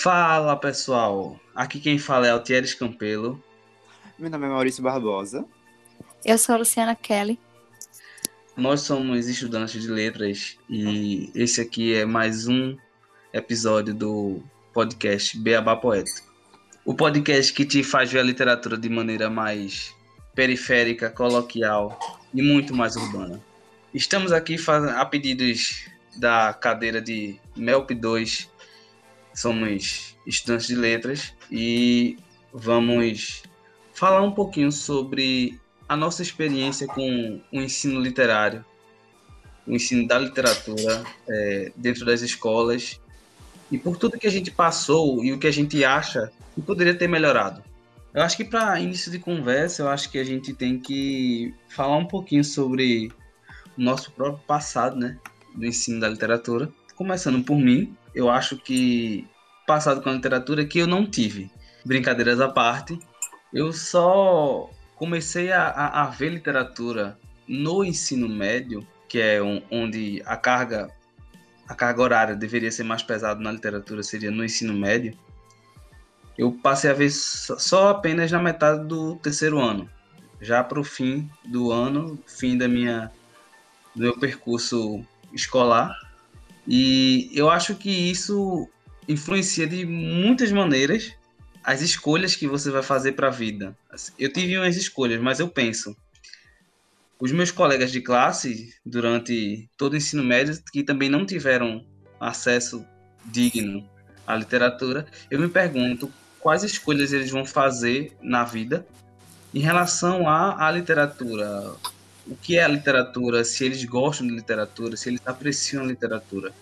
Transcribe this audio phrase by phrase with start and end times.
[0.00, 3.42] Fala pessoal, aqui quem fala é Altieres Campelo.
[4.16, 5.44] Meu nome é Maurício Barbosa.
[6.24, 7.36] Eu sou a Luciana Kelly.
[8.56, 12.76] Nós somos estudantes de letras e esse aqui é mais um
[13.32, 14.40] episódio do
[14.72, 16.32] podcast Beabá Poético.
[16.84, 19.92] O podcast que te faz ver a literatura de maneira mais
[20.32, 21.98] periférica, coloquial
[22.32, 23.40] e muito mais urbana.
[23.92, 24.54] Estamos aqui
[24.94, 28.57] a pedidos da cadeira de MELP 2.
[29.38, 32.18] Somos estudantes de letras e
[32.52, 33.44] vamos
[33.94, 38.64] falar um pouquinho sobre a nossa experiência com o ensino literário,
[39.64, 43.00] o ensino da literatura é, dentro das escolas
[43.70, 46.96] e por tudo que a gente passou e o que a gente acha que poderia
[46.96, 47.62] ter melhorado.
[48.12, 51.96] Eu acho que para início de conversa, eu acho que a gente tem que falar
[51.96, 53.12] um pouquinho sobre
[53.76, 55.16] o nosso próprio passado, né,
[55.54, 56.68] do ensino da literatura.
[56.96, 59.28] Começando por mim, eu acho que
[59.64, 61.48] passado com a literatura que eu não tive.
[61.84, 62.98] Brincadeiras à parte,
[63.54, 67.16] eu só comecei a, a, a ver literatura
[67.46, 70.90] no ensino médio, que é um, onde a carga
[71.68, 75.16] a carga horária deveria ser mais pesada na literatura seria no ensino médio.
[76.36, 79.88] Eu passei a ver só apenas na metade do terceiro ano,
[80.40, 83.12] já para o fim do ano, fim da minha
[83.94, 86.07] do meu percurso escolar.
[86.68, 88.68] E eu acho que isso
[89.08, 91.14] influencia de muitas maneiras
[91.64, 93.76] as escolhas que você vai fazer para a vida.
[94.18, 95.96] Eu tive umas escolhas, mas eu penso.
[97.18, 101.84] Os meus colegas de classe, durante todo o ensino médio, que também não tiveram
[102.20, 102.84] acesso
[103.24, 103.88] digno
[104.26, 108.86] à literatura, eu me pergunto quais escolhas eles vão fazer na vida
[109.52, 111.74] em relação à, à literatura.
[112.28, 116.52] O que é a literatura, se eles gostam de literatura, se eles apreciam a literatura.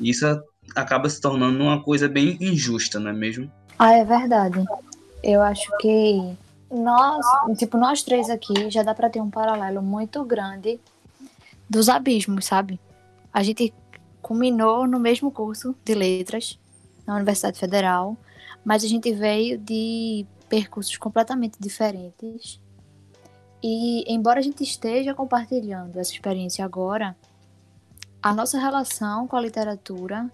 [0.00, 0.26] E isso
[0.74, 3.50] acaba se tornando uma coisa bem injusta, não é mesmo?
[3.78, 4.64] Ah, é verdade.
[5.22, 6.36] Eu acho que
[6.70, 7.24] nós,
[7.56, 10.80] tipo, nós três aqui já dá para ter um paralelo muito grande
[11.70, 12.80] dos abismos, sabe?
[13.32, 13.72] A gente
[14.20, 16.58] culminou no mesmo curso de letras
[17.06, 18.16] na Universidade Federal,
[18.64, 22.60] mas a gente veio de percursos completamente diferentes.
[23.66, 27.16] E embora a gente esteja compartilhando essa experiência agora,
[28.22, 30.30] a nossa relação com a literatura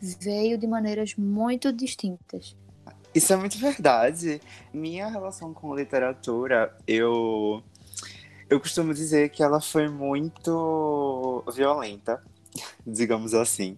[0.00, 2.56] veio de maneiras muito distintas.
[3.12, 4.40] Isso é muito verdade.
[4.72, 7.64] Minha relação com literatura, eu
[8.48, 12.22] eu costumo dizer que ela foi muito violenta,
[12.86, 13.76] digamos assim.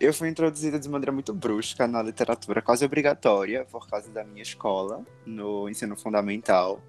[0.00, 4.42] Eu fui introduzida de maneira muito brusca na literatura, quase obrigatória, por causa da minha
[4.42, 6.80] escola, no ensino fundamental,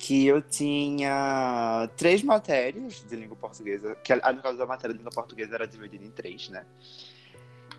[0.00, 5.12] que eu tinha três matérias de língua portuguesa, que no caso da matéria de língua
[5.12, 6.64] portuguesa era dividida em três, né?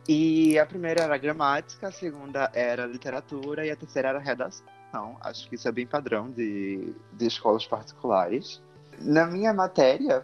[0.08, 5.18] E a primeira era gramática, a segunda era literatura e a terceira era redação.
[5.20, 8.62] Acho que isso é bem padrão de, de escolas particulares.
[9.00, 10.24] Na minha matéria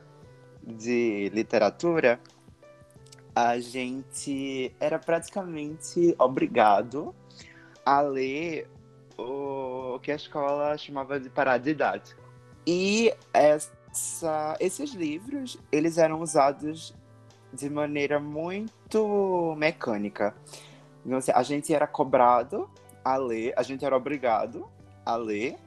[0.62, 2.20] de literatura,
[3.34, 7.16] a gente era praticamente obrigado
[7.84, 8.70] a ler
[9.18, 12.22] o que a escola chamava de paradidático.
[12.66, 16.94] E essa, esses livros, eles eram usados
[17.52, 20.36] de maneira muito mecânica.
[21.06, 22.70] Então, assim, a gente era cobrado
[23.04, 24.68] a ler, a gente era obrigado
[25.06, 25.58] a ler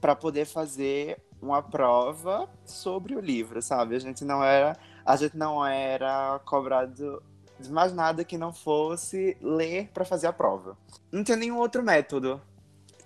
[0.00, 3.96] para poder fazer uma prova sobre o livro, sabe?
[3.96, 7.22] A gente não era, a gente não era cobrado
[7.58, 10.76] de mais nada que não fosse ler para fazer a prova.
[11.10, 12.40] Não tinha nenhum outro método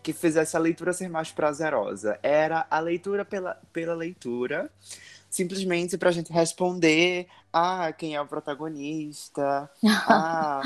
[0.02, 2.18] que fizesse a leitura ser mais prazerosa.
[2.22, 4.70] Era a leitura pela, pela leitura
[5.30, 10.60] simplesmente para a gente responder ah, quem é o protagonista, ah,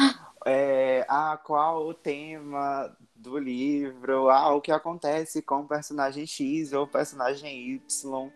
[0.46, 6.72] é, ah, qual o tema do livro, ah, o que acontece com o personagem X
[6.72, 8.30] ou o personagem Y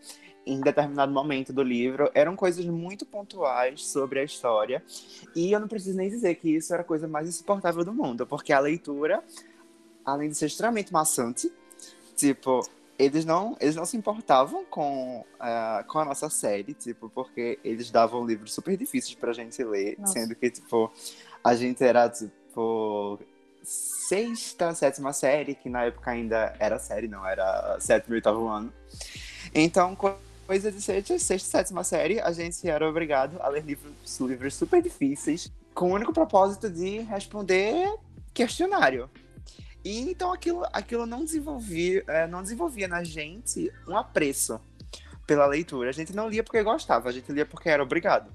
[0.47, 2.10] em determinado momento do livro.
[2.14, 4.82] Eram coisas muito pontuais sobre a história.
[5.37, 8.26] E eu não preciso nem dizer que isso era a coisa mais insuportável do mundo,
[8.26, 9.22] porque a leitura,
[10.12, 11.52] além de ser extremamente maçante,
[12.16, 12.66] tipo,
[12.99, 17.90] eles não, eles não se importavam com, uh, com a nossa série, tipo, porque eles
[17.90, 20.14] davam livros super difíceis pra gente ler, nossa.
[20.14, 20.90] sendo que, tipo,
[21.44, 23.20] a gente era, tipo,
[23.62, 28.72] sexta, sétima série, que na época ainda era série, não, era sétimo e oitavo ano.
[29.55, 34.55] Então, coisa de sexta, sexta, sétima série, a gente era obrigado a ler livros, livros
[34.55, 37.94] super difíceis, com o único propósito de responder
[38.32, 39.08] questionário.
[39.84, 44.60] E então aquilo, aquilo não, desenvolvia, é, não desenvolvia na gente um apreço
[45.26, 45.90] pela leitura.
[45.90, 48.30] A gente não lia porque gostava, a gente lia porque era obrigado.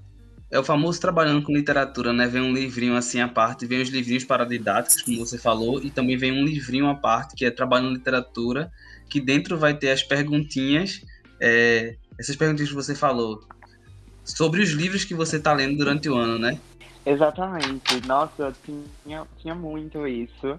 [0.50, 2.26] é o famoso trabalhando com literatura, né?
[2.26, 6.16] Vem um livrinho assim à parte, vem os livrinhos paradidáticos, como você falou, e também
[6.16, 8.70] vem um livrinho à parte, que é Trabalhando Literatura,
[9.08, 11.02] que dentro vai ter as perguntinhas,
[11.40, 13.40] é, essas perguntinhas que você falou,
[14.24, 16.58] sobre os livros que você está lendo durante o ano, né?
[17.04, 18.06] Exatamente.
[18.06, 20.58] Nossa, eu tinha, tinha muito isso.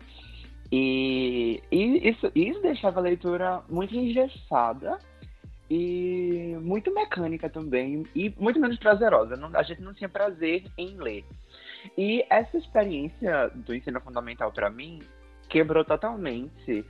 [0.71, 4.97] E, e isso, isso deixava a leitura muito engessada
[5.69, 9.35] e muito mecânica também e muito menos prazerosa.
[9.35, 11.25] Não, a gente não tinha prazer em ler.
[11.97, 15.01] E essa experiência do ensino fundamental para mim
[15.47, 16.83] quebrou totalmente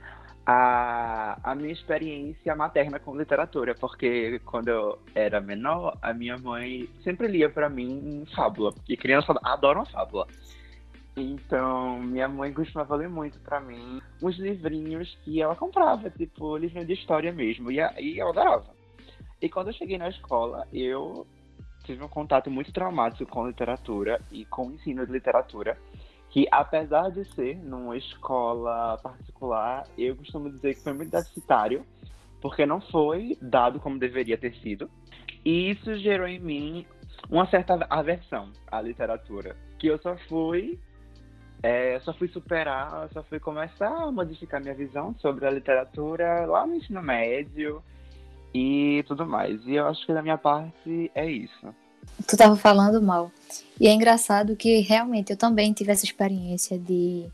[0.46, 6.88] a, a minha experiência materna com literatura, porque quando eu era menor, a minha mãe
[7.02, 10.26] sempre lia para mim fábula, e crianças adoram fábula.
[11.16, 16.84] Então, minha mãe costumava ler muito para mim uns livrinhos que ela comprava, tipo, livrinho
[16.84, 18.66] de história mesmo, e, e eu adorava.
[19.40, 21.26] E quando eu cheguei na escola, eu
[21.84, 25.78] tive um contato muito traumático com literatura e com o ensino de literatura,
[26.28, 31.86] que apesar de ser numa escola particular, eu costumo dizer que foi muito deficitário,
[32.42, 34.90] porque não foi dado como deveria ter sido.
[35.42, 36.86] E isso gerou em mim
[37.30, 40.78] uma certa aversão à literatura, que eu só fui
[41.62, 46.66] é, só fui superar, só fui começar a modificar minha visão sobre a literatura lá
[46.66, 47.82] no ensino médio
[48.54, 49.64] e tudo mais.
[49.66, 51.74] E eu acho que da minha parte é isso.
[52.26, 53.30] Tu tava falando mal.
[53.80, 57.26] E é engraçado que realmente eu também tive essa experiência de,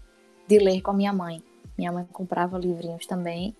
[0.49, 1.43] de ler com a minha mãe.
[1.77, 3.55] Minha mãe comprava livrinhos também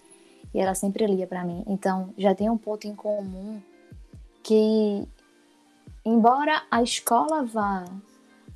[0.55, 1.65] e ela sempre lia para mim.
[1.67, 3.61] Então já tem um ponto em comum
[4.43, 5.07] que,
[6.05, 7.85] embora a escola vá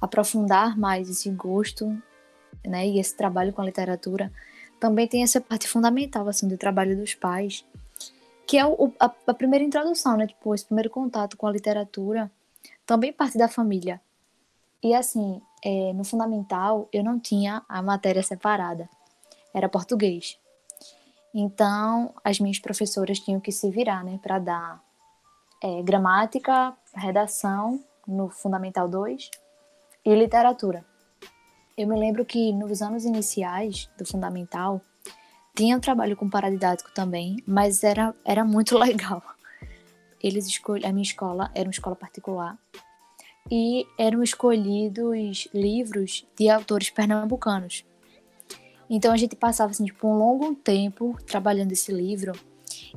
[0.00, 1.96] aprofundar mais esse gosto,
[2.64, 4.32] né, e esse trabalho com a literatura,
[4.78, 7.64] também tem essa parte fundamental assim do trabalho dos pais,
[8.46, 12.30] que é o, a, a, primeira introdução, né, tipo, esse primeiro contato com a literatura,
[12.84, 14.00] também parte da família.
[14.82, 18.88] E assim, é, no fundamental eu não tinha a matéria separada,
[19.52, 20.38] era português.
[21.34, 24.82] Então, as minhas professoras tinham que se virar, né, para dar
[25.62, 29.30] é, gramática, redação no Fundamental 2
[30.06, 30.84] e literatura.
[31.76, 34.80] Eu me lembro que nos anos iniciais do fundamental
[35.54, 39.20] tinha um trabalho com paradidático também, mas era, era muito legal.
[40.22, 40.48] Eles
[40.84, 42.56] a minha escola era uma escola particular
[43.50, 47.84] e eram escolhidos livros de autores pernambucanos.
[48.88, 52.32] Então a gente passava assim, tipo, um longo tempo trabalhando esse livro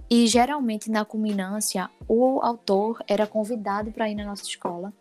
[0.07, 4.93] e geralmente na culminância o autor era convidado para ir na nossa escola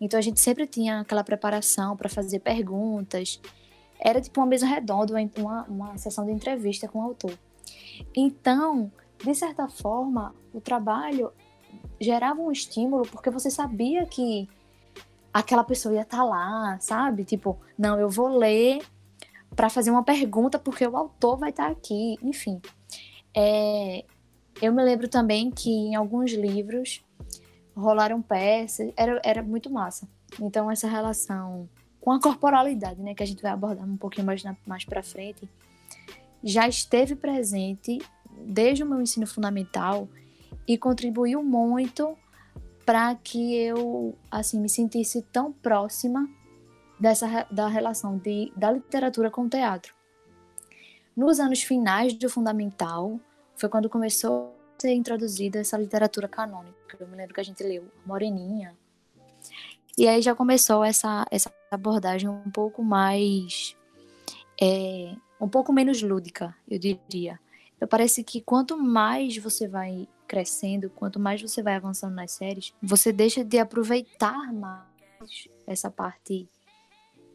[0.00, 3.40] então a gente sempre tinha aquela preparação para fazer perguntas.
[3.98, 7.38] Era tipo uma mesa redonda, uma, uma sessão de entrevista com o autor.
[8.14, 8.92] Então,
[9.24, 11.32] de certa forma, o trabalho
[12.00, 14.48] gerava um estímulo porque você sabia que
[15.32, 17.24] aquela pessoa ia estar tá lá, sabe?
[17.24, 18.82] Tipo, não, eu vou ler
[19.54, 22.16] para fazer uma pergunta porque o autor vai estar tá aqui.
[22.22, 22.60] Enfim,
[23.34, 24.04] é,
[24.60, 27.02] eu me lembro também que em alguns livros
[27.76, 30.08] rolaram peças, era, era muito massa.
[30.40, 31.68] Então, essa relação
[32.00, 35.48] com a corporalidade, né, que a gente vai abordar um pouquinho mais, mais para frente,
[36.42, 37.98] já esteve presente
[38.38, 40.08] desde o meu ensino fundamental
[40.66, 42.16] e contribuiu muito
[42.84, 46.28] para que eu assim me sentisse tão próxima
[47.00, 49.92] dessa da relação de, da literatura com o teatro.
[51.16, 53.18] Nos anos finais do fundamental
[53.56, 56.96] foi quando começou ser introduzida essa literatura canônica.
[56.98, 58.76] Eu me lembro que a gente leu Moreninha.
[59.96, 63.76] E aí já começou essa, essa abordagem um pouco mais.
[64.60, 67.38] É, um pouco menos lúdica, eu diria.
[67.90, 73.12] Parece que quanto mais você vai crescendo, quanto mais você vai avançando nas séries, você
[73.12, 76.48] deixa de aproveitar mais essa parte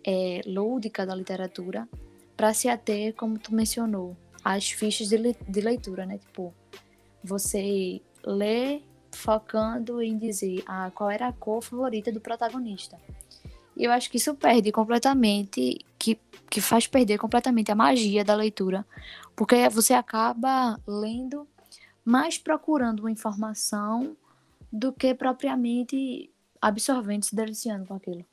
[0.06, 1.88] é, lúdica da literatura
[2.36, 6.18] para se ater, como tu mencionou, às fichas de, le de leitura, né?
[6.18, 6.54] Tipo,
[7.24, 12.98] você lê focando em dizer ah, qual era a cor favorita do protagonista.
[13.76, 18.36] E eu acho que isso perde completamente, que, que faz perder completamente a magia da
[18.36, 18.86] leitura,
[19.36, 21.48] porque você acaba lendo
[22.04, 24.16] mais procurando uma informação
[24.72, 28.26] do que propriamente absorvendo, se deliciando com aquilo.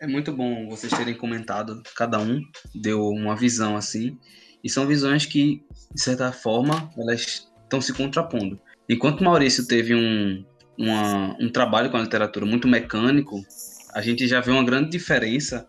[0.00, 2.40] É muito bom vocês terem comentado, cada um
[2.74, 4.18] deu uma visão assim,
[4.62, 8.60] e são visões que, de certa forma, elas estão se contrapondo.
[8.88, 10.44] Enquanto Maurício teve um,
[10.78, 13.44] uma, um trabalho com a literatura muito mecânico,
[13.92, 15.66] a gente já vê uma grande diferença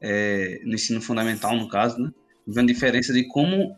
[0.00, 2.10] é, no ensino fundamental, no caso, né?
[2.46, 3.76] Vê uma diferença de como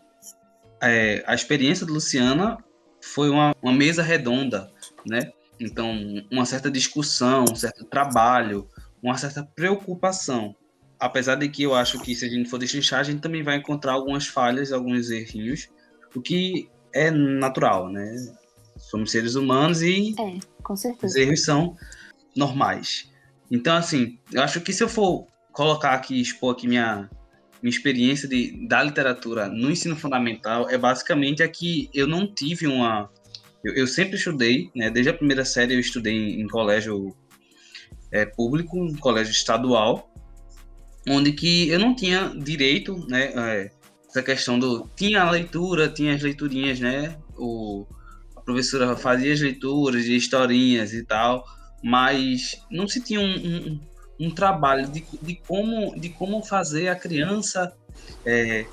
[0.83, 2.59] é, a experiência de Luciana
[3.01, 4.71] foi uma, uma mesa redonda,
[5.07, 5.31] né?
[5.61, 5.93] Então,
[6.31, 8.69] uma certa discussão, um certo trabalho,
[9.03, 10.55] uma certa preocupação.
[11.01, 13.57] Apesar de que eu acho que se a gente for destrinchar, a gente também vai
[13.57, 15.69] encontrar algumas falhas, alguns errinhos,
[16.15, 18.35] o que é natural, né?
[18.77, 21.77] Somos seres humanos e É, com os erros são
[22.37, 23.11] normais.
[23.51, 27.11] Então, assim, eu acho que se eu for colocar aqui, expor aqui minha,
[27.63, 32.67] minha experiência de, da literatura no ensino fundamental, é basicamente a que eu não tive
[32.67, 33.11] uma.
[33.65, 34.91] Eu, eu sempre estudei, né?
[34.91, 37.17] Desde a primeira série eu estudei em, em colégio
[38.13, 40.13] é, público, em colégio estadual,
[41.09, 43.33] onde que eu não tinha direito, né?
[43.35, 43.71] é,
[44.09, 44.89] essa questão do.
[44.97, 47.17] Tinha a leitura, tinha as leiturinhas, né?
[47.37, 47.87] O,
[48.35, 51.45] a professora fazia as leituras de historinhas e tal,
[51.83, 53.81] mas não se tinha um, um,
[54.19, 57.73] um trabalho de, de, como, de como fazer a criança
[58.25, 58.67] é,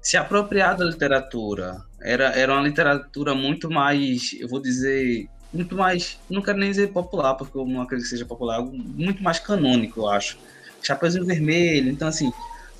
[0.00, 1.84] se apropriar da literatura.
[2.00, 6.92] Era, era uma literatura muito mais, eu vou dizer, muito mais, não quero nem dizer
[6.92, 10.38] popular, porque eu não acredito que seja popular, algo muito mais canônico, eu acho.
[10.80, 12.30] Chapeuzinho Vermelho, então assim,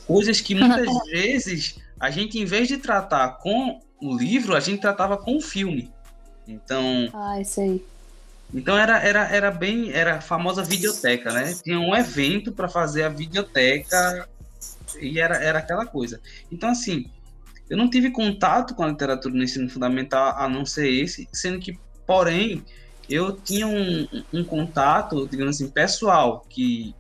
[0.06, 4.80] coisas que muitas vezes a gente, em vez de tratar com o livro, a gente
[4.80, 5.90] tratava com o filme.
[6.46, 7.82] Então, Ah, isso aí.
[8.54, 11.54] então era, era, era bem, era a famosa videoteca, né?
[11.62, 14.28] Tinha um evento para fazer a videoteca
[15.00, 16.20] e era, era aquela coisa.
[16.52, 17.06] Então, assim,
[17.68, 21.58] eu não tive contato com a literatura no ensino fundamental, a não ser esse, sendo
[21.58, 21.76] que,
[22.06, 22.64] porém,
[23.08, 26.94] eu tinha um, um contato, digamos assim, pessoal, que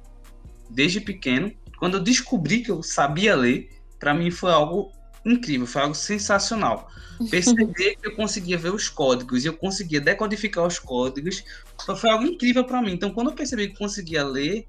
[0.68, 3.70] desde pequeno, quando eu descobri que eu sabia ler,
[4.06, 4.92] para mim foi algo
[5.24, 6.88] incrível, foi algo sensacional.
[7.28, 11.42] Perceber que eu conseguia ver os códigos e eu conseguia decodificar os códigos
[11.84, 12.92] foi foi algo incrível para mim.
[12.92, 14.68] Então, quando eu percebi que conseguia ler,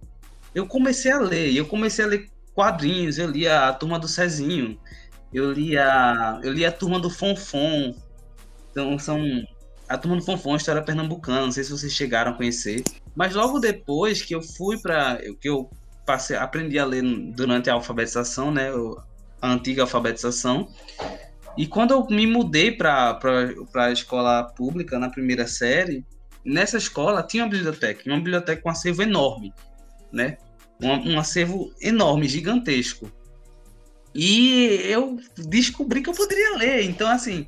[0.56, 1.56] eu comecei a ler.
[1.56, 3.20] Eu comecei a ler quadrinhos.
[3.20, 4.80] Eu lia a Turma do Cezinho,
[5.32, 7.94] eu lia, eu lia a Turma do Fonfon.
[8.72, 9.22] Então, são
[9.88, 11.42] a Turma do Fonfon, a história pernambucana.
[11.42, 12.84] Não sei se vocês chegaram a conhecer.
[13.16, 15.70] Mas logo depois que eu fui para que eu
[16.08, 17.04] passei, aprendi a ler
[17.36, 18.72] durante a alfabetização, né?
[18.72, 18.98] eu-
[19.42, 20.70] A antiga alfabetização.
[21.58, 23.20] E quando eu me mudei para
[23.76, 26.06] a escola pública, na primeira série,
[26.46, 29.54] nessa escola tinha uma biblioteca, uma biblioteca com um acervo enorme,
[30.12, 30.38] né?
[30.82, 33.12] Um, um acervo enorme, gigantesco.
[34.14, 36.84] E eu descobri que eu poderia ler.
[36.84, 37.48] Então, assim,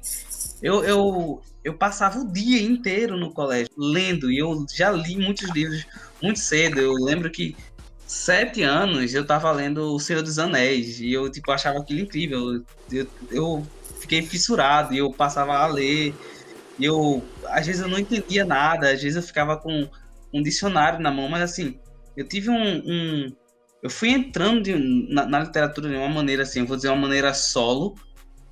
[0.61, 5.49] eu, eu, eu passava o dia inteiro no colégio lendo, e eu já li muitos
[5.51, 5.85] livros
[6.21, 6.79] muito cedo.
[6.79, 7.55] Eu lembro que
[8.09, 12.63] sete anos eu tava lendo O Senhor dos Anéis, e eu tipo, achava aquilo incrível.
[12.91, 13.63] Eu, eu
[14.01, 16.15] fiquei fissurado, e eu passava a ler.
[16.79, 19.87] E eu, às vezes eu não entendia nada, às vezes eu ficava com
[20.33, 21.79] um dicionário na mão, mas assim,
[22.17, 22.77] eu tive um.
[22.85, 23.35] um-
[23.83, 27.33] eu fui entrando de- na, na literatura de uma maneira assim, vou dizer uma maneira
[27.33, 27.95] solo,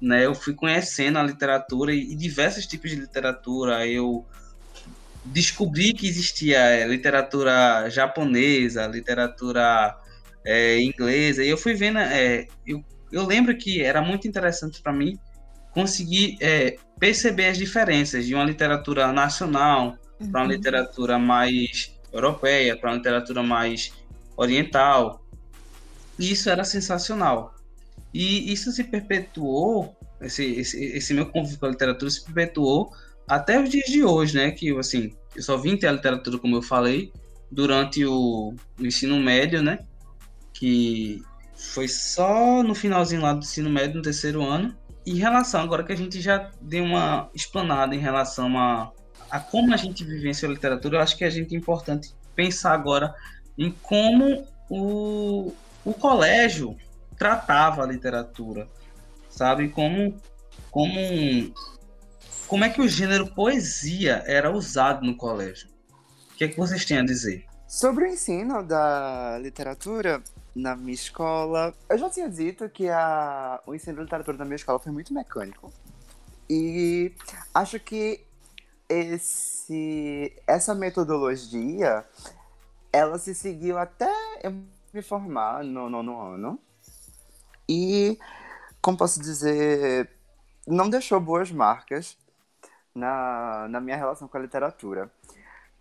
[0.01, 0.25] né?
[0.25, 3.85] Eu fui conhecendo a literatura e, e diversos tipos de literatura.
[3.87, 4.25] Eu
[5.31, 9.95] descobri que existia é, literatura japonesa, literatura
[10.45, 11.99] é, inglesa, e eu fui vendo.
[11.99, 15.17] é, eu, eu lembro que era muito interessante para mim
[15.71, 19.97] conseguir é, perceber as diferenças de uma literatura nacional
[20.31, 23.93] para uma literatura mais europeia, para uma literatura mais
[24.35, 25.23] oriental.
[26.17, 27.53] E isso era sensacional.
[28.13, 32.91] E isso se perpetuou, esse, esse, esse meu convívio com a literatura se perpetuou
[33.27, 34.51] até os dias de hoje, né?
[34.51, 37.11] Que assim, eu só vim ter a literatura, como eu falei,
[37.51, 39.79] durante o, o ensino médio, né?
[40.53, 41.21] Que
[41.55, 44.75] foi só no finalzinho lá do ensino médio, no terceiro ano.
[45.05, 48.91] Em relação, agora que a gente já deu uma explanada em relação a,
[49.29, 52.73] a como a gente vivencia a literatura, eu acho que a gente é importante pensar
[52.73, 53.13] agora
[53.57, 55.53] em como o,
[55.83, 56.77] o colégio
[57.17, 58.67] tratava a literatura,
[59.29, 59.69] sabe?
[59.69, 60.15] Como,
[60.69, 60.93] como,
[62.47, 65.69] como é que o gênero poesia era usado no colégio?
[66.31, 67.45] O que é que vocês têm a dizer?
[67.67, 70.23] Sobre o ensino da literatura
[70.55, 74.55] na minha escola, eu já tinha dito que a, o ensino de literatura na minha
[74.55, 75.71] escola foi muito mecânico.
[76.49, 77.13] E
[77.53, 78.25] acho que
[78.87, 82.05] esse, essa metodologia,
[82.93, 84.09] ela se seguiu até
[84.41, 84.51] eu
[84.93, 86.59] me formar no nono ano.
[87.67, 88.17] E,
[88.81, 90.09] como posso dizer,
[90.65, 92.17] não deixou boas marcas
[92.97, 95.09] na, na minha relação com a literatura.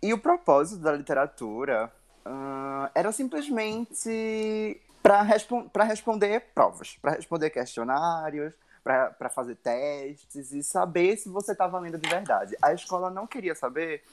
[0.01, 1.91] E o propósito da literatura
[2.23, 11.17] ah, era simplesmente para respon responder provas, para responder questionários, para fazer testes e saber
[11.17, 12.55] se você estava lendo de verdade.
[12.61, 14.03] A escola não queria saber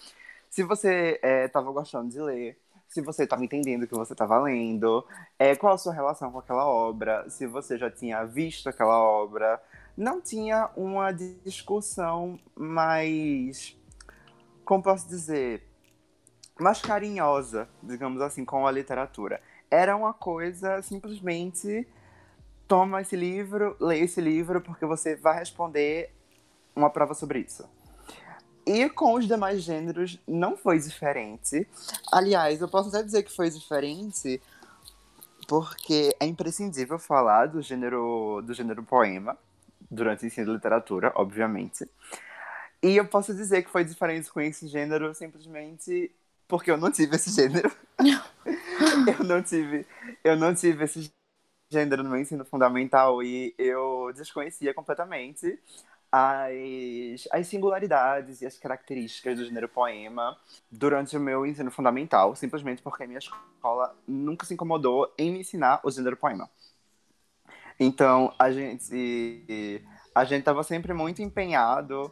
[0.50, 2.58] se você estava gostando de ler,
[2.88, 5.04] se você estava entendendo o que você estava lendo,
[5.38, 9.60] é, qual a sua relação com aquela obra, se você já tinha visto aquela obra.
[9.96, 13.76] Não tinha uma discussão mais,
[14.64, 15.62] como posso dizer,
[16.58, 19.40] mais carinhosa, digamos assim, com a literatura.
[19.70, 21.86] Era uma coisa simplesmente
[22.66, 26.10] toma esse livro, lê esse livro, porque você vai responder
[26.74, 27.64] uma prova sobre isso.
[28.66, 31.68] E com os demais gêneros não foi diferente.
[32.10, 34.40] Aliás, eu posso até dizer que foi diferente
[35.46, 39.36] porque é imprescindível falar do gênero do gênero poema
[39.90, 41.88] durante o ensino de literatura, obviamente.
[42.82, 46.10] E eu posso dizer que foi diferente com esse gênero simplesmente
[46.46, 47.70] porque eu não tive esse gênero.
[49.18, 49.86] eu não tive,
[50.22, 51.10] eu não tive esse
[51.70, 55.58] gênero no meu ensino fundamental e eu desconhecia completamente
[56.12, 60.38] as, as singularidades e as características do gênero poema
[60.70, 65.40] durante o meu ensino fundamental, simplesmente porque a minha escola nunca se incomodou em me
[65.40, 66.48] ensinar o gênero poema.
[67.78, 69.82] Então, a gente
[70.14, 72.10] a gente estava sempre muito empenhado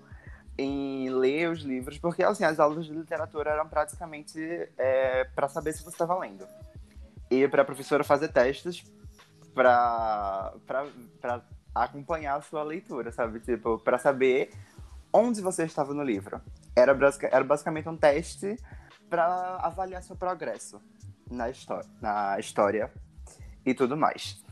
[0.58, 4.38] em ler os livros, porque assim, as aulas de literatura eram praticamente
[4.76, 6.46] é, para saber se você estava lendo.
[7.30, 8.84] E para a professora fazer testes
[9.54, 10.52] para
[11.74, 13.40] acompanhar a sua leitura, sabe?
[13.40, 14.50] Tipo, para saber
[15.12, 16.40] onde você estava no livro.
[16.74, 16.96] Era,
[17.30, 18.56] era basicamente um teste
[19.08, 20.80] para avaliar seu progresso
[21.30, 21.46] na,
[22.00, 22.90] na história
[23.64, 24.42] e tudo mais.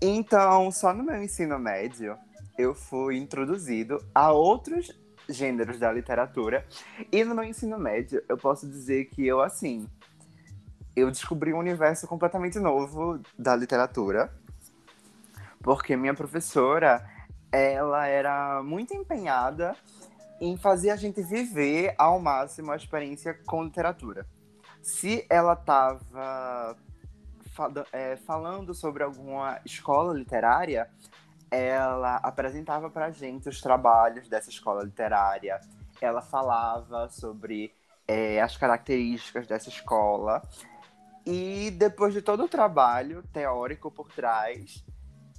[0.00, 2.16] Então, só no meu ensino médio,
[2.58, 4.90] eu fui introduzido a outros
[5.28, 6.66] gêneros da literatura.
[7.12, 9.86] E no meu ensino médio, eu posso dizer que eu, assim,
[10.96, 14.32] eu descobri um universo completamente novo da literatura
[15.62, 17.06] porque minha professora,
[17.52, 19.76] ela era muito empenhada
[20.40, 24.26] em fazer a gente viver ao máximo a experiência com literatura.
[24.82, 26.76] Se ela estava
[27.92, 30.88] é, falando sobre alguma escola literária,
[31.50, 35.60] ela apresentava para gente os trabalhos dessa escola literária,
[36.00, 37.74] ela falava sobre
[38.06, 40.42] é, as características dessa escola.
[41.26, 44.84] E depois de todo o trabalho teórico por trás,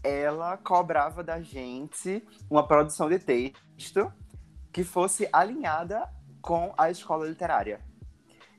[0.03, 4.11] ela cobrava da gente uma produção de texto
[4.71, 6.09] que fosse alinhada
[6.41, 7.81] com a escola literária.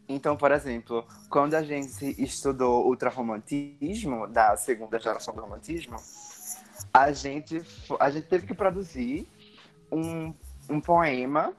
[0.09, 5.97] Então, por exemplo, quando a gente estudou ultrarromantismo, da segunda geração do romantismo,
[6.93, 7.63] a gente,
[7.99, 9.27] a gente teve que produzir
[9.91, 10.35] um,
[10.69, 11.55] um poema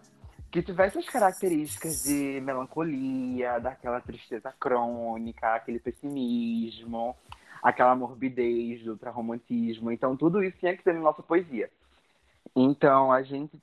[0.52, 7.16] que tivesse as características de melancolia, daquela tristeza crônica, aquele pessimismo,
[7.64, 9.92] aquela morbidez do ultrarromantismo.
[9.92, 11.72] Então, tudo isso tinha que ter na nossa poesia.
[12.56, 13.60] Então, a gente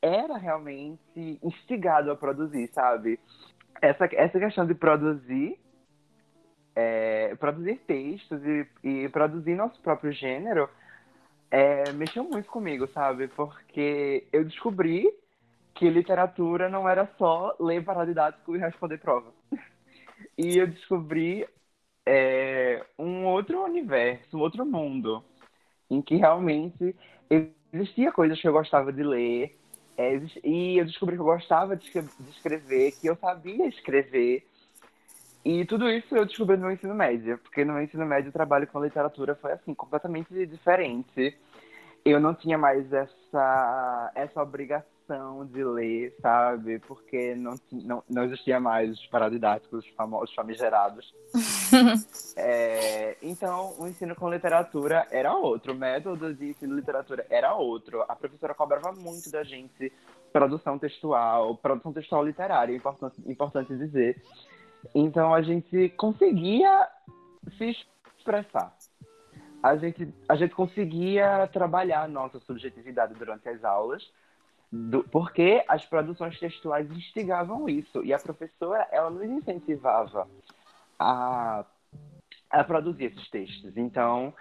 [0.00, 3.18] era realmente instigado a produzir, sabe?
[3.82, 5.58] Essa, essa questão de produzir,
[6.74, 10.68] é, produzir textos e, e, produzir nosso próprio gênero
[11.50, 13.28] é, mexeu muito comigo, sabe?
[13.28, 15.12] Porque eu descobri
[15.74, 19.32] que literatura não era só ler paradidático e responder prova.
[20.36, 21.46] E eu descobri
[22.06, 25.24] é, um outro universo, um outro mundo,
[25.90, 26.96] em que realmente
[27.72, 29.59] existia coisas que eu gostava de ler,
[30.00, 31.86] é, e eu descobri que eu gostava de
[32.30, 34.46] escrever, que eu sabia escrever,
[35.44, 38.32] e tudo isso eu descobri no meu ensino médio, porque no meu ensino médio o
[38.32, 41.36] trabalho com literatura foi assim, completamente diferente.
[42.02, 46.78] Eu não tinha mais essa, essa obrigação de ler, sabe?
[46.78, 51.14] Porque não, não, não existia mais os paradidáticos, os famosos famigerados.
[52.36, 57.54] é, então, o ensino com literatura era outro, o método de ensino de literatura era
[57.54, 58.04] outro.
[58.08, 59.92] A professora cobrava muito da gente
[60.32, 64.22] produção textual, produção textual literária, importante, importante dizer.
[64.94, 66.88] Então, a gente conseguia
[67.58, 67.76] se
[68.16, 68.74] expressar.
[69.62, 74.10] A gente, a gente conseguia trabalhar nossa subjetividade durante as aulas,
[74.72, 80.28] do, porque as produções textuais instigavam isso e a professora ela nos incentivava
[81.00, 81.64] a,
[82.50, 83.76] a produzir esses textos.
[83.76, 84.34] Então,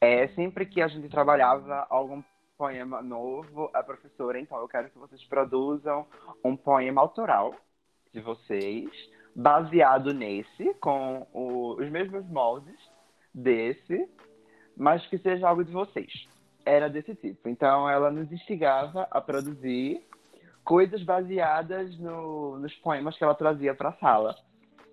[0.00, 2.22] é, sempre que a gente trabalhava algum
[2.58, 6.06] poema novo, a professora, então, eu quero que vocês produzam
[6.44, 7.54] um poema autoral
[8.12, 8.90] de vocês,
[9.34, 12.78] baseado nesse, com o, os mesmos moldes
[13.34, 14.06] desse,
[14.76, 16.30] mas que seja algo de vocês
[16.64, 17.48] era desse tipo.
[17.48, 20.06] Então, ela nos instigava a produzir
[20.64, 24.36] coisas baseadas no, nos poemas que ela trazia para a sala.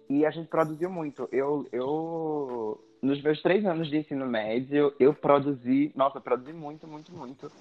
[0.10, 1.30] E a gente produziu muito.
[1.32, 7.13] Eu, eu, nos meus três anos de ensino médio, eu produzi, nossa, produzi muito, muito,
[7.13, 7.52] muito.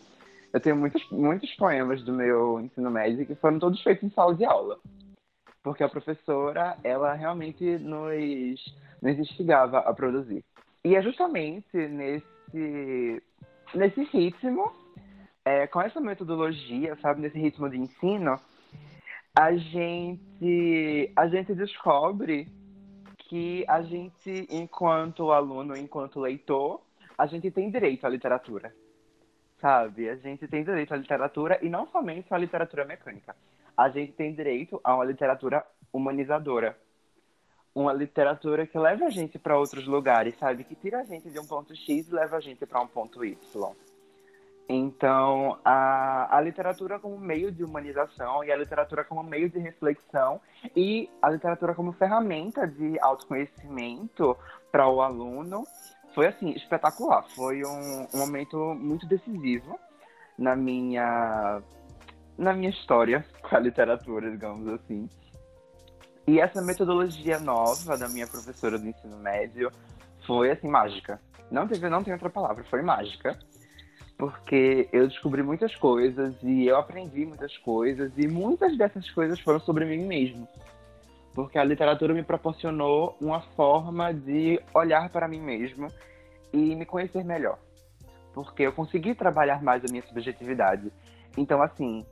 [0.52, 4.34] Eu tenho muitos, muitos poemas do meu ensino médio que foram todos feitos em sala
[4.34, 4.78] de aula.
[5.62, 10.42] Porque a professora, ela realmente nos, nos instigava a produzir.
[10.82, 13.22] E é justamente nesse
[13.74, 14.72] nesse ritmo,
[15.44, 18.38] é, com essa metodologia, sabe, nesse ritmo de ensino,
[19.38, 22.48] a gente, a gente descobre
[23.18, 26.80] que a gente, enquanto aluno, enquanto leitor,
[27.16, 28.74] a gente tem direito à literatura.
[29.60, 30.08] Sabe?
[30.08, 33.36] A gente tem direito à literatura e não somente à literatura mecânica.
[33.76, 36.76] A gente tem direito a uma literatura humanizadora.
[37.72, 40.64] Uma literatura que leva a gente para outros lugares, sabe?
[40.64, 43.24] Que tira a gente de um ponto X e leva a gente para um ponto
[43.24, 43.36] Y.
[44.68, 50.42] Então, a, a literatura como meio de humanização e a literatura como meio de reflexão
[50.76, 54.36] e a literatura como ferramenta de autoconhecimento
[54.70, 55.64] para o aluno
[56.14, 57.24] foi, assim, espetacular.
[57.34, 59.78] Foi um, um momento muito decisivo
[60.36, 61.62] na minha,
[62.36, 65.08] na minha história com a literatura, digamos assim.
[66.26, 69.72] E essa metodologia nova da minha professora do ensino médio
[70.26, 71.18] foi, assim, mágica.
[71.50, 73.38] Não, teve, não tem outra palavra, foi mágica
[74.18, 79.60] porque eu descobri muitas coisas e eu aprendi muitas coisas e muitas dessas coisas foram
[79.60, 80.46] sobre mim mesmo.
[81.32, 85.86] Porque a literatura me proporcionou uma forma de olhar para mim mesmo
[86.52, 87.60] e me conhecer melhor.
[88.34, 90.92] Porque eu consegui trabalhar mais a minha subjetividade.
[91.36, 92.04] Então, assim,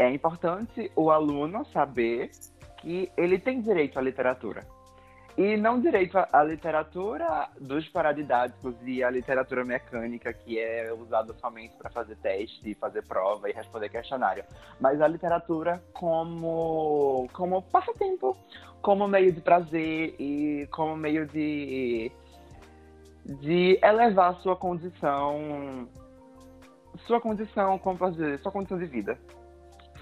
[0.00, 2.32] é importante o aluno saber
[2.78, 4.66] que ele tem direito à literatura
[5.36, 11.76] e não direito à literatura dos paradidáticos e à literatura mecânica, que é usada somente
[11.76, 14.44] para fazer teste, fazer prova e responder questionário.
[14.80, 18.34] Mas a literatura como, como passatempo,
[18.80, 22.10] como meio de prazer e como meio de,
[23.24, 25.86] de elevar sua condição.
[27.06, 29.18] Sua condição, como dizer, sua condição de vida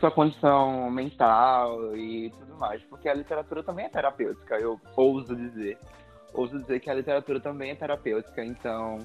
[0.05, 5.79] sua condição mental e tudo mais, porque a literatura também é terapêutica, eu ouso dizer.
[6.35, 8.99] Ouso dizer que a literatura também é terapêutica, então,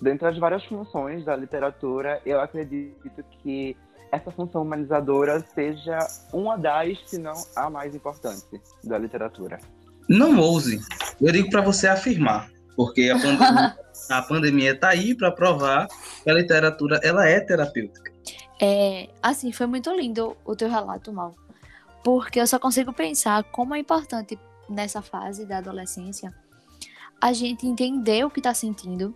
[0.00, 3.76] dentre as várias funções da literatura, eu acredito que
[4.10, 5.98] essa função humanizadora seja
[6.32, 9.58] uma das, se não a mais importante da literatura.
[10.08, 10.80] Não ouse,
[11.20, 13.76] eu digo para você afirmar, porque a pandemia,
[14.10, 15.86] a pandemia tá aí para provar
[16.24, 18.09] que a literatura ela é terapêutica.
[18.60, 21.34] É, assim, foi muito lindo o teu relato, Mal.
[22.04, 26.34] Porque eu só consigo pensar como é importante nessa fase da adolescência
[27.20, 29.14] a gente entender o que está sentindo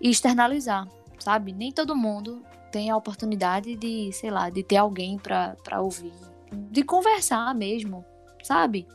[0.00, 0.86] e externalizar,
[1.18, 1.52] sabe?
[1.52, 6.12] Nem todo mundo tem a oportunidade de, sei lá, de ter alguém para ouvir,
[6.52, 8.04] de conversar mesmo,
[8.44, 8.86] sabe?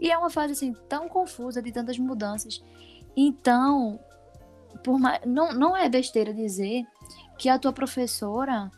[0.00, 2.62] E é uma fase assim tão confusa de tantas mudanças.
[3.14, 4.00] Então,
[4.82, 6.84] por mais, não, não é besteira dizer
[7.38, 8.70] que a tua professora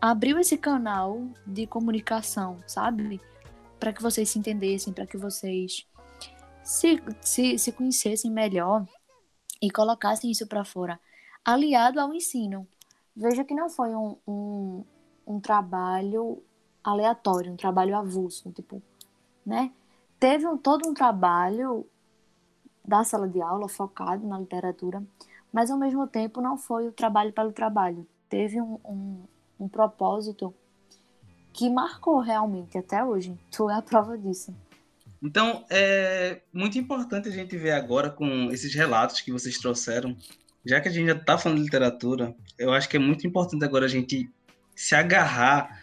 [0.00, 3.20] abriu esse canal de comunicação, sabe?
[3.78, 5.86] Para que vocês se entendessem, para que vocês
[6.62, 8.86] se, se, se conhecessem melhor
[9.60, 11.00] e colocassem isso para fora,
[11.44, 12.66] aliado ao ensino.
[13.16, 14.84] Veja que não foi um, um,
[15.26, 16.42] um trabalho
[16.82, 18.82] aleatório, um trabalho avulso, tipo,
[19.44, 19.72] né?
[20.20, 21.86] Teve um, todo um trabalho
[22.84, 25.02] da sala de aula focado na literatura,
[25.52, 28.06] mas ao mesmo tempo não foi o trabalho pelo trabalho.
[28.28, 29.22] Teve um, um,
[29.58, 30.54] um propósito
[31.52, 33.36] que marcou realmente até hoje.
[33.50, 34.54] Tu é a prova disso.
[35.22, 40.16] Então, é muito importante a gente ver agora com esses relatos que vocês trouxeram,
[40.64, 43.64] já que a gente já está falando de literatura, eu acho que é muito importante
[43.64, 44.30] agora a gente
[44.76, 45.82] se agarrar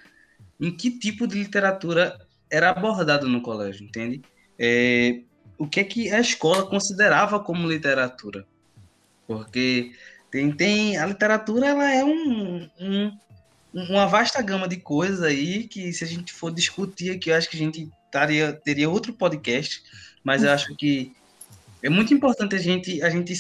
[0.60, 2.18] em que tipo de literatura
[2.50, 4.22] era abordado no colégio, entende?
[4.58, 5.22] É,
[5.58, 8.46] o que é que a escola considerava como literatura?
[9.28, 9.92] Porque
[10.32, 13.18] tem, tem a literatura ela é um, um
[13.76, 17.50] uma vasta gama de coisas aí que se a gente for discutir aqui, eu acho
[17.50, 19.84] que a gente taria, teria outro podcast,
[20.24, 21.14] mas eu acho que
[21.84, 23.36] é muito importante a gente, a gente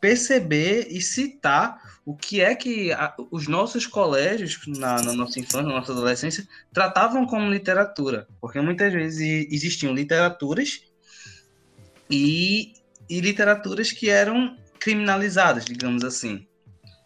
[0.00, 5.62] perceber e citar o que é que a, os nossos colégios, na, na, nossa infância,
[5.62, 8.26] na nossa adolescência, tratavam como literatura.
[8.40, 10.80] Porque muitas vezes existiam literaturas
[12.10, 12.72] e,
[13.08, 16.46] e literaturas que eram criminalizadas, digamos assim.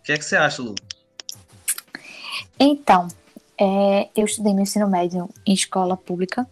[0.00, 0.74] O que é que você acha, Lu?
[2.64, 3.08] Então,
[3.58, 6.48] é, eu estudei no ensino médio em escola pública.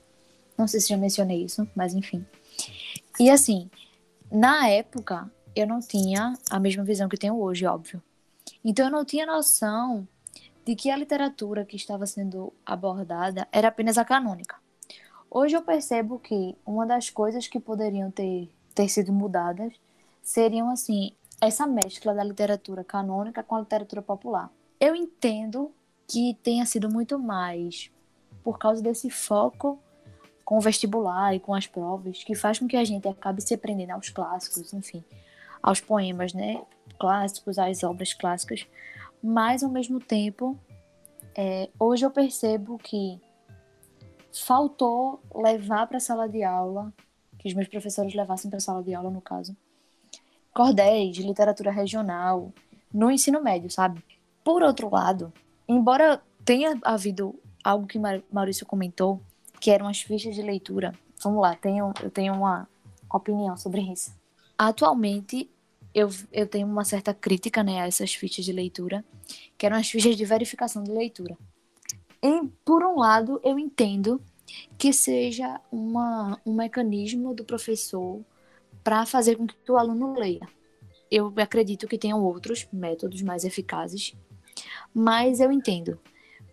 [0.59, 2.27] Não sei se já mencionei isso, mas enfim.
[3.21, 3.71] E assim,
[4.29, 8.03] na época, eu não tinha a mesma visão que tenho hoje, óbvio.
[8.65, 10.07] Então, eu não tinha noção
[10.65, 14.57] de que a literatura que estava sendo abordada era apenas a canônica.
[15.31, 19.73] Hoje eu percebo que uma das coisas que poderiam ter, ter sido mudadas
[20.25, 24.51] seriam, assim, essa mescla da literatura canônica com a literatura popular.
[24.81, 25.73] Eu entendo
[26.11, 27.89] que tenha sido muito mais
[28.43, 29.79] por causa desse foco
[30.45, 33.55] com o vestibular e com as provas, que faz com que a gente acabe se
[33.55, 35.05] aprendendo aos clássicos, enfim,
[35.63, 36.61] aos poemas, né,
[36.99, 38.67] clássicos, às obras clássicas,
[39.23, 40.59] mas ao mesmo tempo,
[41.37, 43.21] é, hoje eu percebo que
[44.33, 46.93] faltou levar para a sala de aula,
[47.39, 49.57] que os meus professores levassem para a sala de aula, no caso,
[50.53, 52.53] cordéis, literatura regional,
[52.93, 54.03] no ensino médio, sabe?
[54.43, 55.33] Por outro lado,
[55.75, 57.99] embora tenha havido algo que
[58.31, 59.21] Maurício comentou,
[59.61, 60.95] que eram as fichas de leitura.
[61.23, 62.69] Vamos lá, tenho, eu tenho uma
[63.13, 64.13] opinião sobre isso.
[64.57, 65.51] Atualmente,
[65.95, 69.05] eu, eu tenho uma certa crítica né, a essas fichas de leitura,
[69.57, 71.37] que eram as fichas de verificação de leitura.
[72.23, 74.21] E, por um lado, eu entendo
[74.77, 78.21] que seja uma, um mecanismo do professor
[78.83, 80.49] para fazer com que o aluno leia.
[81.11, 84.15] Eu acredito que tenham outros métodos mais eficazes,
[84.95, 85.99] mas eu entendo,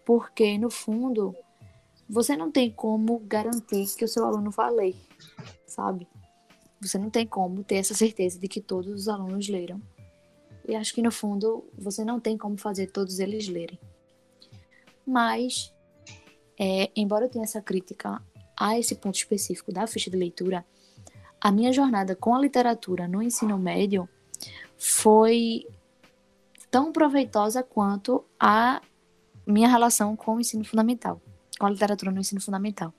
[0.05, 1.35] porque no fundo
[2.09, 4.95] você não tem como garantir que o seu aluno vá ler,
[5.65, 6.07] sabe?
[6.79, 9.81] Você não tem como ter essa certeza de que todos os alunos leram.
[10.67, 13.79] E acho que no fundo você não tem como fazer todos eles lerem.
[15.05, 15.73] Mas,
[16.59, 18.21] é, embora eu tenha essa crítica
[18.55, 20.65] a esse ponto específico da ficha de leitura,
[21.39, 24.09] a minha jornada com a literatura no ensino médio
[24.77, 25.65] foi
[26.69, 28.82] tão proveitosa quanto a
[29.45, 31.21] minha relação com o ensino fundamental,
[31.58, 32.93] com a literatura no ensino fundamental.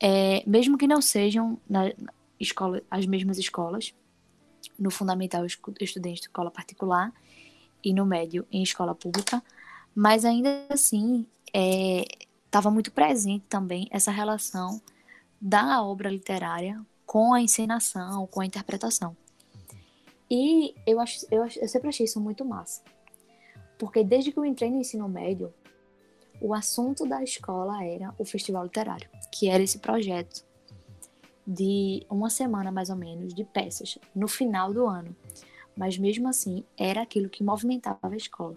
[0.00, 1.92] É, mesmo que não sejam na
[2.38, 3.94] escola, as mesmas escolas,
[4.78, 5.46] no fundamental eu
[5.80, 7.12] estudei em escola particular
[7.84, 9.42] e no médio em escola pública,
[9.94, 14.80] mas ainda assim estava é, muito presente também essa relação
[15.40, 19.16] da obra literária com a encenação, com a interpretação.
[20.30, 22.82] E eu, acho, eu, eu sempre achei isso muito massa.
[23.78, 25.52] Porque desde que eu entrei no ensino médio,
[26.40, 30.44] o assunto da escola era o festival literário, que era esse projeto
[31.46, 35.14] de uma semana mais ou menos de peças no final do ano.
[35.76, 38.56] Mas mesmo assim, era aquilo que movimentava a escola.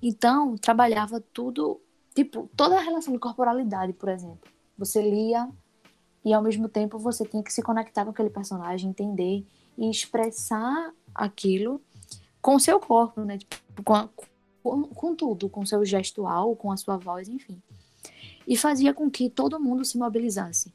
[0.00, 1.80] Então, trabalhava tudo,
[2.14, 4.48] tipo, toda a relação de corporalidade, por exemplo.
[4.78, 5.48] Você lia
[6.24, 10.92] e ao mesmo tempo você tinha que se conectar com aquele personagem, entender e expressar
[11.14, 11.80] aquilo
[12.40, 13.38] com seu corpo, né?
[13.38, 14.08] Tipo, com, a,
[14.62, 17.60] com, com tudo, com seu gestual, com a sua voz, enfim.
[18.46, 20.72] E fazia com que todo mundo se mobilizasse.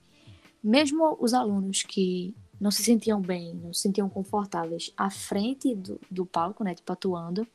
[0.64, 6.00] Mesmo os alunos que não se sentiam bem, não se sentiam confortáveis à frente do,
[6.12, 7.48] do palco, né, tipo, atuando,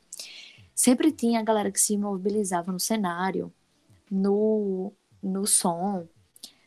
[0.75, 3.53] sempre tinha a galera que se mobilizava no cenário,
[4.11, 4.91] no,
[5.23, 6.05] no som,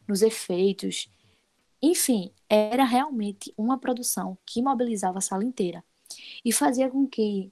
[0.08, 1.10] nos efeitos.
[1.82, 5.82] Enfim, era realmente uma produção que mobilizava a sala inteira
[6.44, 7.50] e fazia com que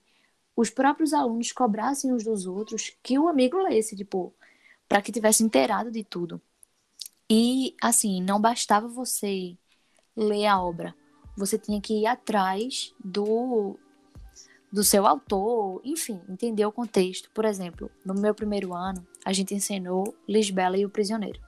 [0.55, 4.35] os próprios alunos cobrassem uns dos outros que o amigo lesse, tipo,
[4.89, 6.41] para que tivesse inteirado de tudo.
[7.31, 9.57] E assim, não bastava você
[10.17, 10.95] ler a obra,
[11.37, 13.79] você tinha que ir atrás do
[14.71, 17.31] do seu autor, enfim, entender o contexto.
[17.31, 21.41] Por exemplo, no meu primeiro ano, a gente ensinou Lisbela e o Prisioneiro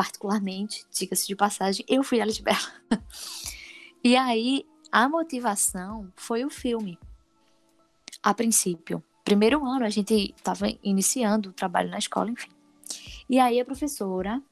[0.00, 2.56] particularmente, diga-se de passagem, eu fui a Lisbela.
[4.02, 6.98] e aí, a motivação foi o filme.
[8.22, 9.04] A princípio.
[9.22, 12.48] Primeiro ano, a gente estava iniciando o trabalho na escola, enfim.
[13.28, 14.42] E aí, a professora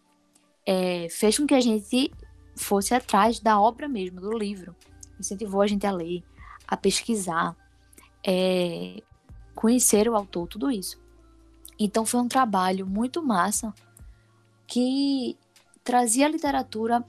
[0.66, 2.12] é, fez com que a gente
[2.54, 4.76] fosse atrás da obra mesmo, do livro.
[5.18, 6.22] Incentivou a gente a ler,
[6.66, 7.56] a pesquisar,
[8.22, 9.02] é,
[9.54, 11.00] conhecer o autor, tudo isso.
[11.78, 13.72] Então, foi um trabalho muito massa
[14.68, 15.36] que
[15.82, 17.02] trazia a literatura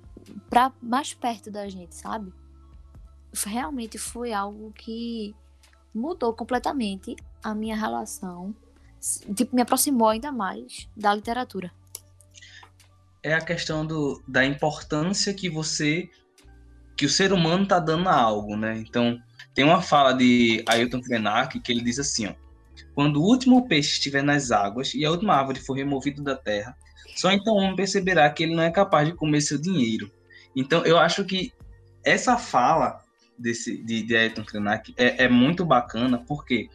[0.50, 2.34] para mais perto da gente, sabe?
[3.46, 5.36] Realmente foi algo que
[5.94, 8.56] mudou completamente a minha relação,
[9.36, 11.72] tipo, me aproximou ainda mais da literatura.
[13.22, 16.10] É a questão do, da importância que você,
[16.96, 18.78] que o ser humano está dando a algo, né?
[18.78, 19.20] Então,
[19.54, 22.34] tem uma fala de Ailton Krenak que ele diz assim, ó,
[22.96, 26.78] quando o último peixe estiver nas águas e a última árvore for removida da terra,
[27.16, 30.12] só então o homem perceberá que ele não é capaz de comer seu dinheiro.
[30.56, 31.54] Então, eu acho que
[32.04, 33.04] essa fala
[33.38, 36.70] desse, de, de Ayrton Krenak é, é, muito bacana, por quê?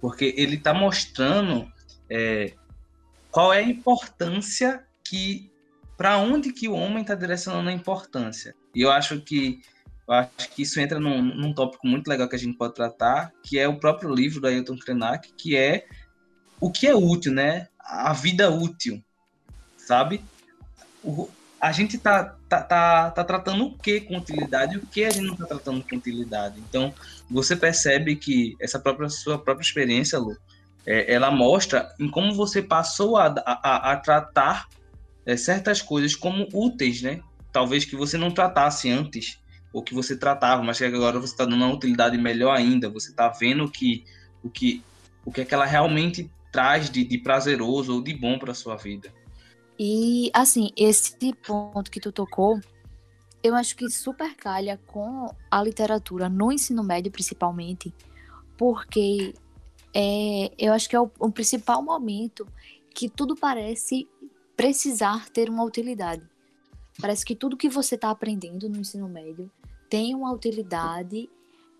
[0.00, 1.70] Porque ele está mostrando
[2.08, 2.54] é,
[3.30, 5.50] qual é a importância que
[5.96, 8.54] para onde que o homem está direcionando a importância.
[8.74, 9.60] E eu acho que
[10.08, 13.30] eu acho que isso entra num, num tópico muito legal que a gente pode tratar,
[13.42, 15.86] que é o próprio livro do Ailton Krenak, que é
[16.58, 17.68] o que é útil, né?
[17.78, 19.04] A vida útil
[19.90, 20.22] sabe?
[21.02, 21.28] O,
[21.60, 25.10] a gente tá, tá, tá, tá tratando o que com utilidade e o que a
[25.10, 26.60] gente não tá tratando com utilidade.
[26.60, 26.94] Então,
[27.28, 30.36] você percebe que essa própria sua própria experiência, Lu,
[30.86, 34.68] é, ela mostra em como você passou a, a, a tratar
[35.26, 37.20] é, certas coisas como úteis, né?
[37.52, 39.40] Talvez que você não tratasse antes,
[39.72, 42.88] ou que você tratava, mas que agora você está dando uma utilidade melhor ainda.
[42.88, 44.04] Você está vendo que
[44.40, 44.84] o que
[45.24, 48.76] o que, é que ela realmente traz de, de prazeroso ou de bom para sua
[48.76, 49.12] vida.
[49.82, 52.60] E, assim, esse ponto que tu tocou,
[53.42, 57.90] eu acho que super calha com a literatura no ensino médio, principalmente,
[58.58, 59.32] porque
[59.94, 62.46] é, eu acho que é o, o principal momento
[62.94, 64.06] que tudo parece
[64.54, 66.28] precisar ter uma utilidade.
[67.00, 69.50] Parece que tudo que você está aprendendo no ensino médio
[69.88, 71.26] tem uma utilidade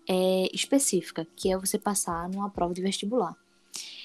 [0.09, 3.37] é, específica, que é você passar numa prova de vestibular.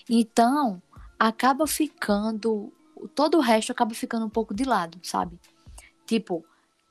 [0.07, 0.83] Então,
[1.19, 2.71] acaba ficando.
[3.15, 5.39] Todo o resto acaba ficando um pouco de lado, sabe?
[6.07, 6.45] Tipo,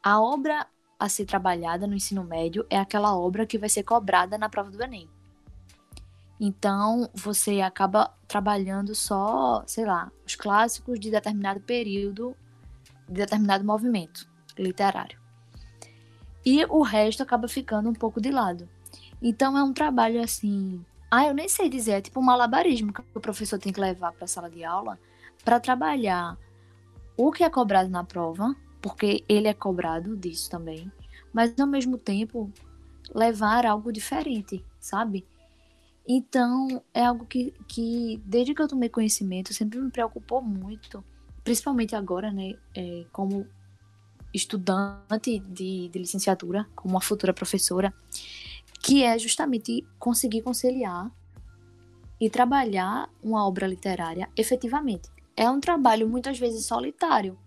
[0.04, 0.68] a obra
[1.00, 4.70] a ser trabalhada no ensino médio é aquela obra que vai ser cobrada na prova
[4.70, 5.10] do Enem.
[6.39, 12.36] Então, você acaba trabalhando só, sei lá, os clássicos de determinado período,
[13.08, 15.20] de determinado movimento literário.
[16.46, 18.70] E o resto acaba ficando um pouco de lado.
[19.22, 20.86] Então, é um trabalho assim.
[21.10, 24.12] Ah, eu nem sei dizer, é tipo um malabarismo que o professor tem que levar
[24.12, 25.00] para a sala de aula
[25.43, 26.38] para trabalhar
[27.17, 30.91] o que é cobrado na prova, porque ele é cobrado disso também,
[31.34, 32.52] mas ao mesmo tempo
[33.13, 35.26] levar algo diferente, sabe?
[36.08, 41.04] Então, é algo que, que, desde que eu tomei conhecimento, sempre me preocupou muito,
[41.43, 43.48] principalmente agora, né, é, como
[44.34, 47.93] estudante de, de licenciatura, como uma futura professora,
[48.82, 51.10] que é justamente conseguir conciliar
[52.19, 55.10] e trabalhar uma obra literária efetivamente.
[55.36, 57.38] É um trabalho muitas vezes solitário,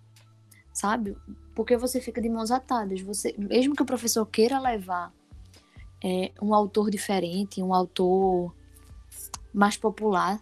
[0.73, 1.17] sabe?
[1.55, 3.01] Porque você fica de mãos atadas.
[3.01, 5.13] Você, mesmo que o professor queira levar
[6.05, 8.55] é, um autor diferente, um autor
[9.53, 10.41] mais popular,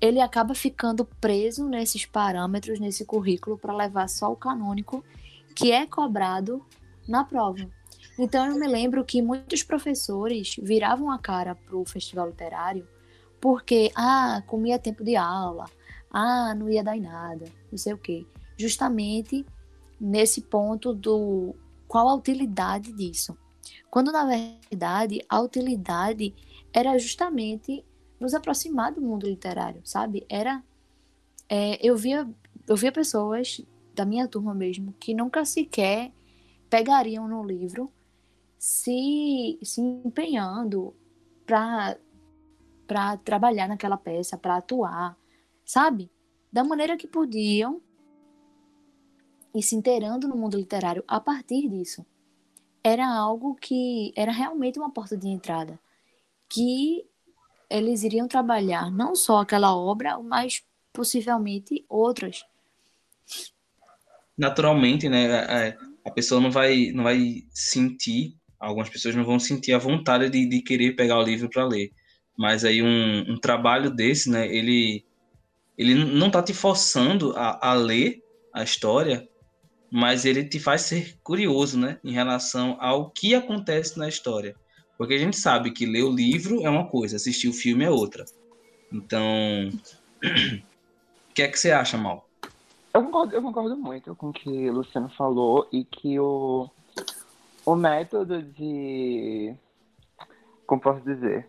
[0.00, 5.04] ele acaba ficando preso nesses parâmetros, nesse currículo, para levar só o canônico,
[5.54, 6.64] que é cobrado
[7.08, 7.68] na prova.
[8.18, 12.86] Então eu me lembro que muitos professores viravam a cara para o festival literário
[13.42, 15.68] porque, ah, comia tempo de aula,
[16.12, 18.26] ah, não ia dar em nada, não sei o quê.
[18.58, 19.46] Justamente
[19.98, 21.54] nesse ponto do
[21.88, 23.36] qual a utilidade disso.
[23.90, 26.34] Quando, na verdade, a utilidade
[26.72, 27.84] era justamente
[28.20, 30.26] nos aproximar do mundo literário, sabe?
[30.28, 30.62] Era.
[31.48, 32.28] É, eu, via,
[32.68, 33.60] eu via pessoas
[33.94, 36.12] da minha turma mesmo que nunca sequer
[36.70, 37.92] pegariam no livro
[38.58, 40.94] se, se empenhando
[41.44, 41.96] para
[42.86, 45.16] para trabalhar naquela peça, para atuar,
[45.64, 46.10] sabe?
[46.52, 47.80] Da maneira que podiam
[49.54, 52.04] e se inteirando no mundo literário a partir disso
[52.84, 55.78] era algo que era realmente uma porta de entrada,
[56.48, 57.04] que
[57.70, 62.44] eles iriam trabalhar não só aquela obra, mas possivelmente outras.
[64.36, 69.38] Naturalmente, né, é, é, a pessoa não vai, não vai sentir, algumas pessoas não vão
[69.38, 71.92] sentir a vontade de, de querer pegar o livro para ler.
[72.36, 75.04] Mas aí um, um, trabalho desse, né, ele,
[75.82, 79.28] ele não está te forçando a, a ler a história,
[79.90, 84.54] mas ele te faz ser curioso, né, em relação ao que acontece na história.
[84.96, 87.90] Porque a gente sabe que ler o livro é uma coisa, assistir o filme é
[87.90, 88.24] outra.
[88.92, 89.68] Então,
[90.22, 92.28] o que é que você acha, Mal?
[92.94, 96.68] Eu concordo, eu concordo muito com o que o Luciano falou e que o,
[97.64, 99.54] o método de.
[100.66, 101.48] Como posso dizer?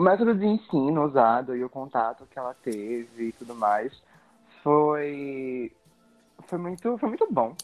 [0.00, 3.92] O método de ensino usado e o contato que ela teve e tudo mais
[4.62, 5.70] foi
[6.46, 7.54] foi muito, foi muito bom.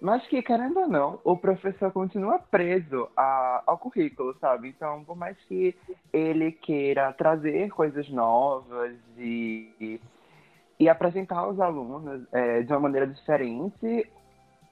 [0.00, 4.70] Mas que, querendo ou não, o professor continua preso a, ao currículo, sabe?
[4.70, 5.72] Então, por mais que
[6.12, 10.00] ele queira trazer coisas novas e,
[10.80, 14.10] e apresentar aos alunos é, de uma maneira diferente,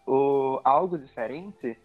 [0.05, 1.79] o, algo diferente,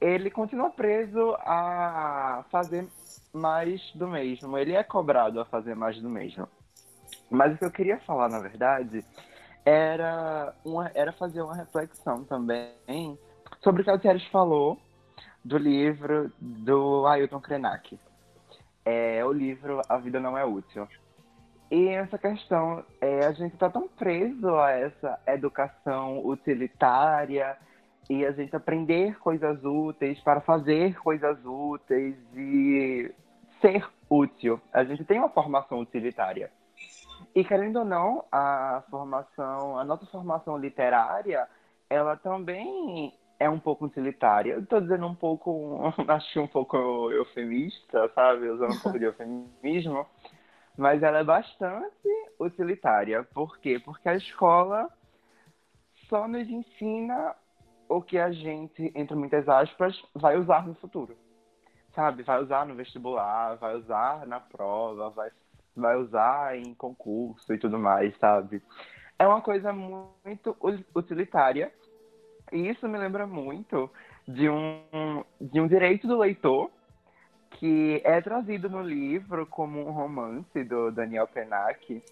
[0.00, 2.84] ele continua preso a fazer
[3.32, 4.56] mais do mesmo.
[4.56, 6.48] Ele é cobrado a fazer mais do mesmo.
[7.30, 9.04] Mas o que eu queria falar, na verdade,
[9.64, 13.18] era, uma, era fazer uma reflexão também
[13.60, 14.78] sobre o que a Thierry falou
[15.44, 17.98] do livro do Ailton Krenak.
[18.84, 20.88] É o livro A Vida Não É Útil.
[21.70, 27.58] E essa questão, é, a gente está tão preso a essa educação utilitária
[28.08, 33.12] e a gente aprender coisas úteis para fazer coisas úteis e
[33.60, 34.60] ser útil.
[34.72, 36.50] A gente tem uma formação utilitária.
[37.34, 41.48] E querendo ou não, a formação, a nossa formação literária,
[41.90, 44.54] ela também é um pouco utilitária.
[44.54, 48.48] Eu tô dizendo um pouco, acho um pouco eufemista, sabe?
[48.48, 50.06] Usando um pouco de eufemismo.
[50.76, 53.24] Mas ela é bastante utilitária.
[53.34, 53.80] Por quê?
[53.84, 54.88] Porque a escola
[56.08, 57.34] só nos ensina
[57.88, 61.16] o que a gente, entre muitas aspas, vai usar no futuro.
[61.98, 62.22] Sabe?
[62.22, 65.30] Vai usar no vestibular, vai usar na prova, vai
[65.74, 68.60] vai usar em concurso e tudo mais, sabe?
[69.18, 70.56] é uma coisa muito
[70.94, 71.72] utilitária.
[72.52, 73.90] E isso me lembra muito
[74.26, 76.70] de um, de um direito do leitor
[77.50, 82.02] que é trazido no livro como um romance do Daniel Penac,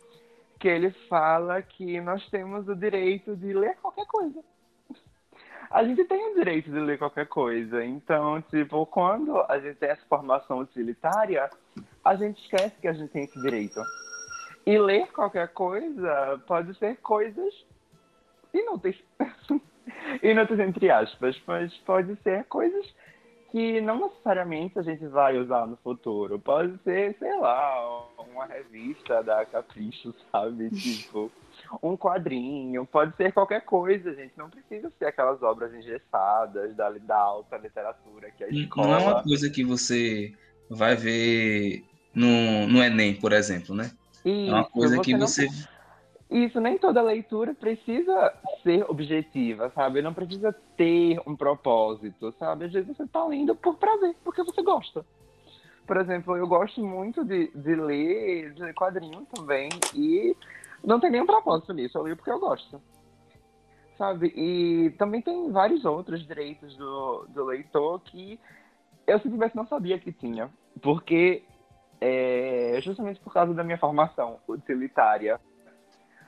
[0.58, 4.42] que ele fala que nós temos o direito de ler qualquer coisa.
[5.70, 7.84] A gente tem o direito de ler qualquer coisa.
[7.84, 11.50] Então, tipo, quando a gente tem essa formação utilitária,
[12.04, 13.80] a gente esquece que a gente tem esse direito.
[14.64, 17.54] E ler qualquer coisa pode ser coisas
[18.52, 18.96] inúteis.
[20.22, 22.86] inúteis entre aspas, mas pode ser coisas
[23.50, 26.38] que não necessariamente a gente vai usar no futuro.
[26.38, 30.70] Pode ser, sei lá, uma revista da Capricho, sabe?
[30.76, 31.30] Tipo,
[31.82, 34.32] um quadrinho, pode ser qualquer coisa, gente.
[34.36, 38.86] Não precisa ser aquelas obras engessadas da, da alta literatura que a escola...
[38.86, 40.34] Não é uma coisa que você
[40.68, 43.90] vai ver no, no Enem, por exemplo, né?
[44.24, 45.46] Isso, é uma coisa você que você...
[45.46, 45.76] Não
[46.28, 50.02] isso, nem toda leitura precisa ser objetiva, sabe?
[50.02, 52.64] Não precisa ter um propósito, sabe?
[52.64, 55.06] Às vezes você está lendo por prazer, porque você gosta.
[55.86, 60.36] Por exemplo, eu gosto muito de, de ler, de ler quadrinhos também, e
[60.86, 62.80] não tem nenhum propósito nisso, eu leio porque eu gosto.
[63.98, 64.32] Sabe?
[64.36, 68.38] E também tem vários outros direitos do, do leitor que
[69.06, 70.48] eu simplesmente não sabia que tinha.
[70.80, 71.42] Porque,
[72.00, 75.40] é, justamente por causa da minha formação utilitária,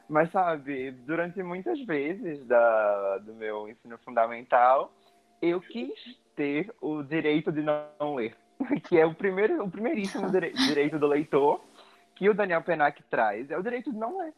[0.09, 4.91] mas, sabe, durante muitas vezes da, do meu ensino fundamental,
[5.41, 8.35] eu quis ter o direito de não ler,
[8.89, 11.61] que é o, primeiro, o primeiríssimo direito do leitor
[12.17, 14.35] que o Daniel Penac traz, é o direito de não ler.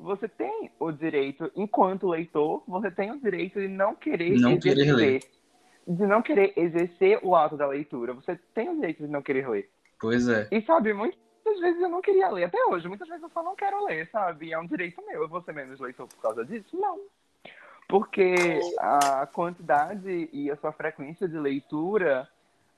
[0.00, 4.74] Você tem o direito, enquanto leitor, você tem o direito de não querer não exercer,
[4.74, 5.20] querer ler.
[5.86, 8.14] de não querer exercer o ato da leitura.
[8.14, 9.70] Você tem o direito de não querer ler.
[10.00, 10.48] Pois é.
[10.50, 13.54] E sabe, muitas vezes eu não queria ler, até hoje, muitas vezes eu só não
[13.54, 14.52] quero ler, sabe?
[14.52, 15.22] É um direito meu.
[15.22, 16.74] Eu vou ser menos leitor por causa disso?
[16.78, 16.98] Não.
[17.86, 22.26] Porque a quantidade e a sua frequência de leitura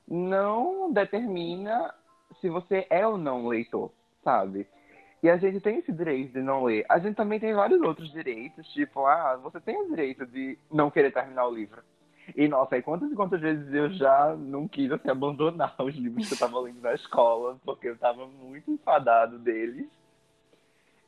[0.09, 1.95] não determina
[2.41, 3.93] se você é ou não leitor,
[4.25, 4.66] sabe?
[5.23, 6.85] E a gente tem esse direito de não ler.
[6.89, 10.91] A gente também tem vários outros direitos, tipo, ah, você tem o direito de não
[10.91, 11.81] querer terminar o livro.
[12.37, 16.27] E, nossa, aí quantas e quantas vezes eu já não quis, assim, abandonar os livros
[16.27, 19.87] que eu tava lendo na escola, porque eu tava muito enfadado deles.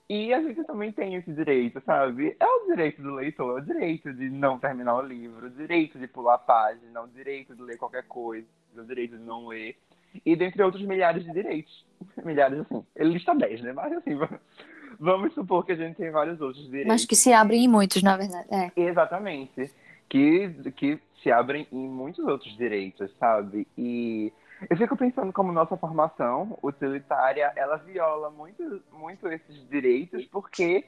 [0.09, 2.37] E a gente também tem esse direito, sabe?
[2.39, 5.99] É o direito do leitor, é o direito de não terminar o livro, o direito
[5.99, 8.47] de pular a página, o direito de ler qualquer coisa,
[8.77, 9.77] o direito de não ler.
[10.25, 11.85] E dentre outros milhares de direitos.
[12.25, 12.85] Milhares, assim.
[12.95, 13.73] Ele lista 10, né?
[13.73, 14.19] Mas, assim,
[14.99, 16.89] vamos supor que a gente tem vários outros direitos.
[16.89, 18.49] Mas que se abrem em muitos, na verdade.
[18.51, 18.71] É.
[18.77, 19.71] Exatamente
[20.15, 23.67] que, que se abrem em muitos outros direitos, sabe?
[23.77, 24.33] E
[24.71, 30.85] eu fico pensando como nossa formação utilitária, ela viola muito, muito esses direitos, porque,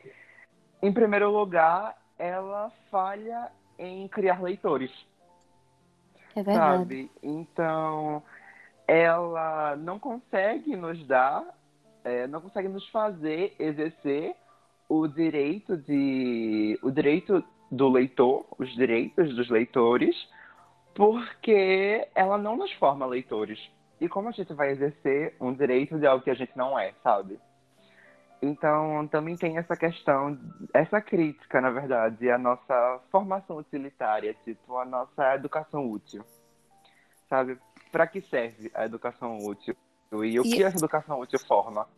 [0.81, 4.93] em primeiro lugar, ela falha em criar leitores.
[6.37, 6.79] É verdade.
[6.79, 7.11] Sabe?
[7.23, 8.23] Então,
[8.87, 11.45] ela não consegue nos dar,
[12.05, 14.35] é, não consegue nos fazer exercer
[14.89, 20.15] o direito de o direito do leitor, os direitos dos leitores,
[20.95, 23.59] porque ela não nos forma leitores.
[24.01, 26.93] E como a gente vai exercer um direito de algo que a gente não é,
[27.03, 27.39] sabe?
[28.41, 30.39] Então, também tem essa questão,
[30.73, 36.23] essa crítica, na verdade, à nossa formação utilitária, tipo, a nossa educação útil.
[37.29, 37.59] Sabe?
[37.97, 39.75] Para que serve a educação útil?
[40.13, 40.51] E o e...
[40.51, 41.89] que essa educação útil forma?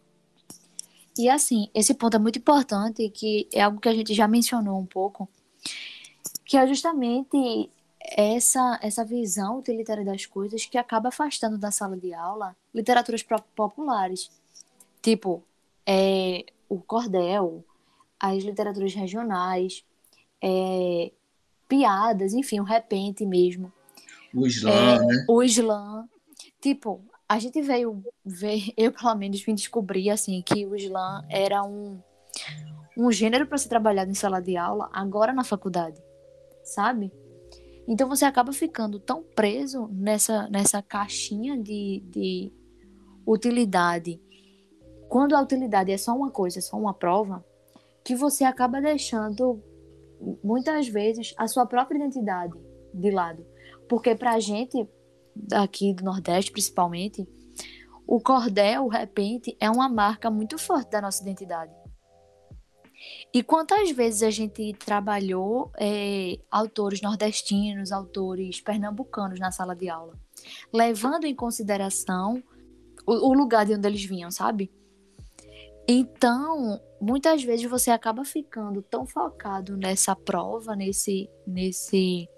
[1.18, 4.78] E assim, esse ponto é muito importante, que é algo que a gente já mencionou
[4.78, 5.28] um pouco,
[6.44, 7.68] que é justamente
[8.00, 13.26] essa, essa visão utilitária das coisas que acaba afastando da sala de aula literaturas
[13.56, 14.30] populares,
[15.02, 15.42] tipo
[15.84, 17.64] é, o cordel,
[18.20, 19.84] as literaturas regionais,
[20.40, 21.10] é,
[21.68, 23.72] piadas, enfim, o repente mesmo.
[24.34, 25.24] O slam, é, né?
[25.28, 26.08] O slam.
[26.60, 31.62] Tipo, a gente veio ver, eu pelo menos vim descobrir assim que o slam era
[31.62, 32.00] um
[32.98, 36.02] um gênero para ser trabalhado em sala de aula agora na faculdade,
[36.64, 37.12] sabe?
[37.86, 42.52] Então você acaba ficando tão preso nessa, nessa caixinha de, de
[43.24, 44.20] utilidade.
[45.08, 47.42] Quando a utilidade é só uma coisa, é só uma prova,
[48.04, 49.62] que você acaba deixando
[50.42, 52.58] muitas vezes a sua própria identidade
[52.92, 53.46] de lado.
[53.88, 54.88] Porque para a gente,
[55.52, 57.26] aqui do Nordeste principalmente,
[58.06, 61.72] o cordel, o repente, é uma marca muito forte da nossa identidade.
[63.32, 70.14] E quantas vezes a gente trabalhou é, autores nordestinos, autores pernambucanos na sala de aula,
[70.72, 72.42] levando em consideração
[73.06, 74.70] o, o lugar de onde eles vinham, sabe?
[75.86, 82.28] Então, muitas vezes você acaba ficando tão focado nessa prova, nesse, nesse,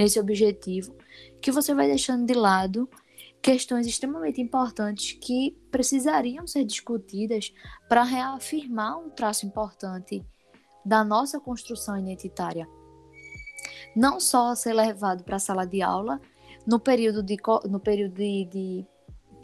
[0.00, 0.96] nesse objetivo,
[1.42, 2.88] que você vai deixando de lado
[3.42, 7.52] questões extremamente importantes que precisariam ser discutidas
[7.86, 10.24] para reafirmar um traço importante
[10.82, 12.66] da nossa construção identitária.
[13.94, 16.18] Não só ser levado para a sala de aula
[16.66, 17.36] no período de,
[17.68, 18.86] no período de, de,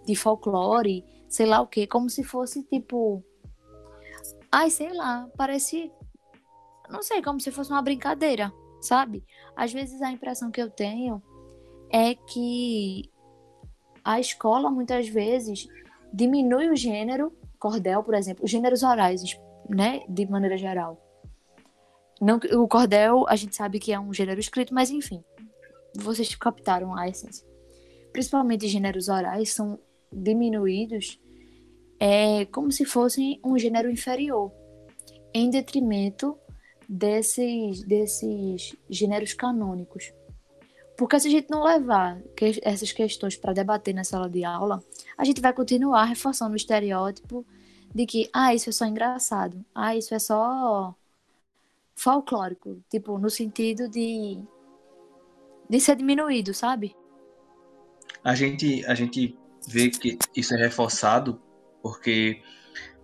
[0.06, 3.22] de folclore, sei lá o que, como se fosse tipo.
[4.50, 5.92] Ai, sei lá, parece.
[6.88, 8.50] Não sei, como se fosse uma brincadeira,
[8.86, 9.24] sabe?
[9.54, 11.22] Às vezes a impressão que eu tenho
[11.90, 13.10] é que
[14.04, 15.68] a escola muitas vezes
[16.12, 19.22] diminui o gênero, cordel, por exemplo, os gêneros orais,
[19.68, 21.02] né, de maneira geral.
[22.20, 25.22] Não, o cordel, a gente sabe que é um gênero escrito, mas enfim,
[25.96, 27.46] vocês captaram a essência.
[28.12, 29.78] Principalmente gêneros orais são
[30.12, 31.20] diminuídos
[31.98, 34.52] é como se fossem um gênero inferior,
[35.34, 36.38] em detrimento
[36.88, 40.12] desses, desses gêneros canônicos.
[40.96, 44.82] Porque se a gente não levar que, essas questões para debater na sala de aula,
[45.16, 47.46] a gente vai continuar reforçando o estereótipo
[47.94, 50.94] de que, ah, isso é só engraçado, ah, isso é só
[51.94, 54.38] folclórico, tipo, no sentido de,
[55.68, 56.94] de ser diminuído, sabe?
[58.22, 61.40] A gente, a gente vê que isso é reforçado
[61.82, 62.42] porque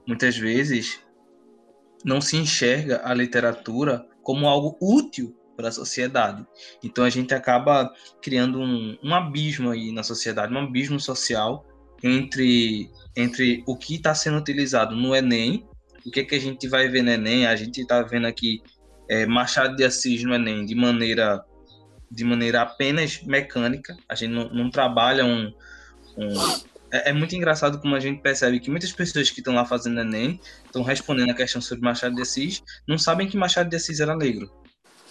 [0.07, 1.01] muitas vezes
[2.05, 6.47] não se enxerga a literatura como algo útil para a sociedade.
[6.83, 11.67] Então a gente acaba criando um, um abismo aí na sociedade, um abismo social
[12.03, 15.67] entre, entre o que está sendo utilizado no Enem,
[16.05, 18.61] o que, é que a gente vai ver no Enem, a gente está vendo aqui
[19.09, 21.45] é, Machado de Assis no Enem de maneira,
[22.11, 25.53] de maneira apenas mecânica, a gente não, não trabalha um,
[26.17, 26.35] um
[26.93, 29.99] é, é, muito engraçado como a gente percebe que muitas pessoas que estão lá fazendo
[29.99, 33.99] Enem, estão respondendo a questão sobre Machado de Assis, não sabem que Machado de Assis
[33.99, 34.53] era negro.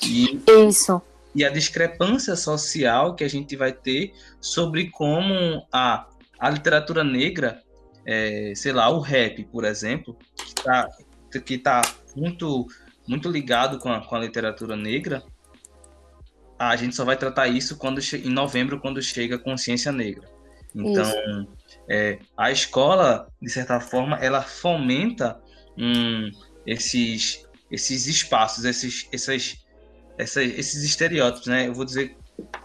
[0.04, 1.02] E, Isso.
[1.34, 6.06] E a discrepância social que a gente vai ter sobre como a,
[6.40, 7.64] a literatura negra,
[8.06, 10.88] é, sei lá, o rap, por exemplo, que está
[11.46, 11.82] que tá
[12.16, 12.68] muito,
[13.08, 15.24] muito ligado com a, com a literatura negra,
[16.60, 20.31] a gente só vai tratar isso quando em novembro, quando chega a consciência negra.
[20.74, 21.48] Então,
[21.90, 25.40] é, a escola, de certa forma, ela fomenta
[25.78, 26.32] um,
[26.66, 29.58] esses, esses espaços, esses, essas,
[30.18, 31.68] essa, esses estereótipos, né?
[31.68, 32.16] Eu vou dizer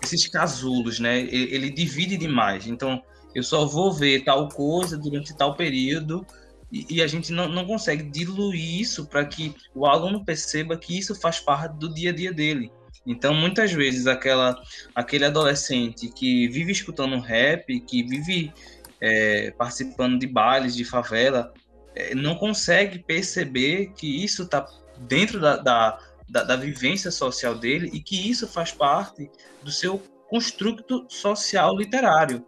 [0.02, 1.20] esses casulos, né?
[1.20, 2.66] Ele, ele, divide demais.
[2.66, 3.02] Então,
[3.34, 6.24] eu só vou ver tal coisa durante tal período
[6.70, 10.98] e, e a gente não, não consegue diluir isso para que o aluno perceba que
[10.98, 12.70] isso faz parte do dia a dia dele.
[13.06, 14.60] Então, muitas vezes, aquela,
[14.94, 18.52] aquele adolescente que vive escutando rap, que vive
[19.00, 21.52] é, participando de bailes de favela,
[21.94, 24.66] é, não consegue perceber que isso está
[24.98, 25.98] dentro da, da,
[26.28, 29.30] da, da vivência social dele e que isso faz parte
[29.62, 32.44] do seu construto social literário.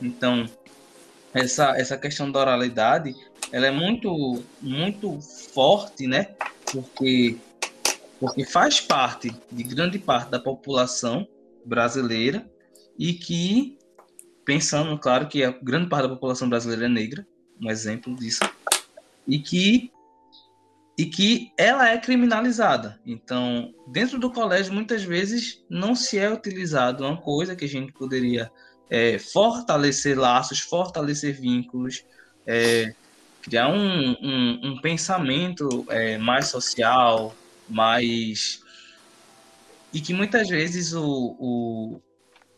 [0.00, 0.48] Então,
[1.32, 3.14] essa, essa questão da oralidade,
[3.50, 6.28] ela é muito, muito forte, né?
[6.70, 7.38] Porque,
[8.22, 11.26] porque faz parte de grande parte da população
[11.64, 12.48] brasileira
[12.96, 13.76] e que,
[14.44, 17.26] pensando, claro, que a grande parte da população brasileira é negra,
[17.60, 18.44] um exemplo disso,
[19.26, 19.90] e que
[20.96, 23.00] e que ela é criminalizada.
[23.04, 27.90] Então, dentro do colégio, muitas vezes não se é utilizado uma coisa que a gente
[27.92, 28.52] poderia
[28.88, 32.04] é, fortalecer laços, fortalecer vínculos,
[32.46, 32.94] é,
[33.40, 37.34] criar um, um, um pensamento é, mais social,
[37.72, 38.62] mais.
[39.92, 42.00] E que muitas vezes o, o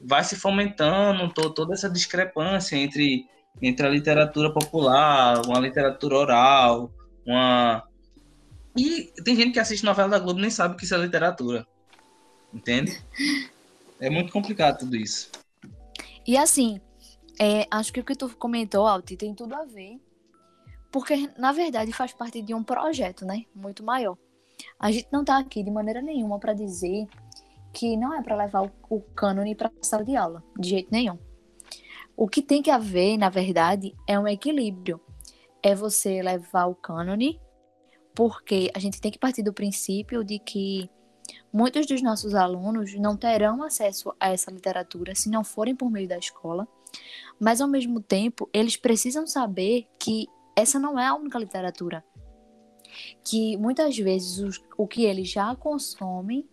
[0.00, 3.26] vai se fomentando toda essa discrepância entre,
[3.60, 6.92] entre a literatura popular, uma literatura oral,
[7.26, 7.82] uma
[8.76, 11.66] e tem gente que assiste novela da Globo nem sabe que isso é literatura.
[12.52, 13.00] Entende?
[14.00, 15.30] É muito complicado tudo isso.
[16.26, 16.80] E assim,
[17.38, 20.00] é, acho que o que tu comentou, Alti, tem tudo a ver.
[20.90, 23.44] Porque, na verdade, faz parte de um projeto, né?
[23.54, 24.16] Muito maior.
[24.78, 27.06] A gente não tá aqui de maneira nenhuma para dizer
[27.72, 30.88] que não é para levar o, o cânone para a sala de aula, de jeito
[30.90, 31.18] nenhum.
[32.16, 35.00] O que tem que haver, na verdade, é um equilíbrio.
[35.62, 37.40] É você levar o cânone
[38.14, 40.88] porque a gente tem que partir do princípio de que
[41.52, 46.06] muitos dos nossos alunos não terão acesso a essa literatura se não forem por meio
[46.06, 46.68] da escola,
[47.40, 52.04] mas ao mesmo tempo eles precisam saber que essa não é a única literatura.
[53.24, 56.48] Que muitas vezes o, que eles já consomem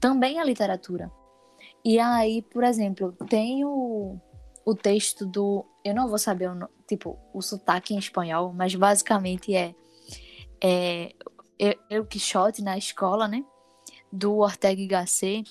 [0.00, 1.10] também é literatura.
[1.84, 4.16] E aí, por exemplo, tem o,
[4.64, 5.64] o texto do.
[5.84, 9.74] Eu não vou saber o, tipo, o sotaque em espanhol, mas basicamente é
[10.60, 11.14] é,
[11.90, 13.44] El Quixote na escola, né?
[14.12, 15.50] Do Ortega y Gasset,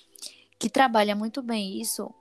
[0.58, 2.14] que trabalha muito bem isso,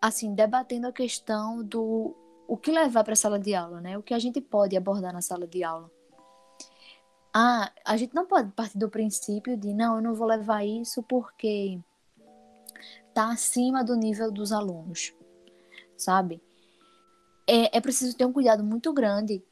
[0.00, 2.16] assim, debatendo a questão do
[2.48, 3.96] o que levar para a sala de aula, né?
[3.96, 5.90] O que a gente pode abordar na sala de aula.
[7.32, 11.02] Ah, a gente não pode partir do princípio de não, eu não vou levar isso
[11.02, 11.78] porque
[13.14, 15.14] tá acima do nível dos alunos,
[15.96, 16.42] sabe?
[17.46, 19.42] É, é preciso ter um cuidado muito grande.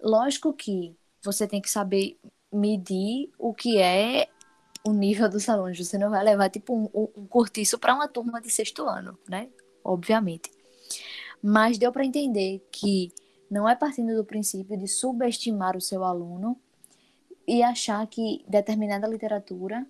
[0.00, 2.18] Lógico que você tem que saber
[2.52, 4.28] medir o que é
[4.84, 5.78] o nível dos alunos.
[5.78, 9.48] Você não vai levar, tipo, um, um curtiço para uma turma de sexto ano, né?
[9.84, 10.50] Obviamente.
[11.42, 13.12] Mas deu para entender que
[13.50, 16.58] não é partindo do princípio de subestimar o seu aluno
[17.46, 19.86] e achar que determinada literatura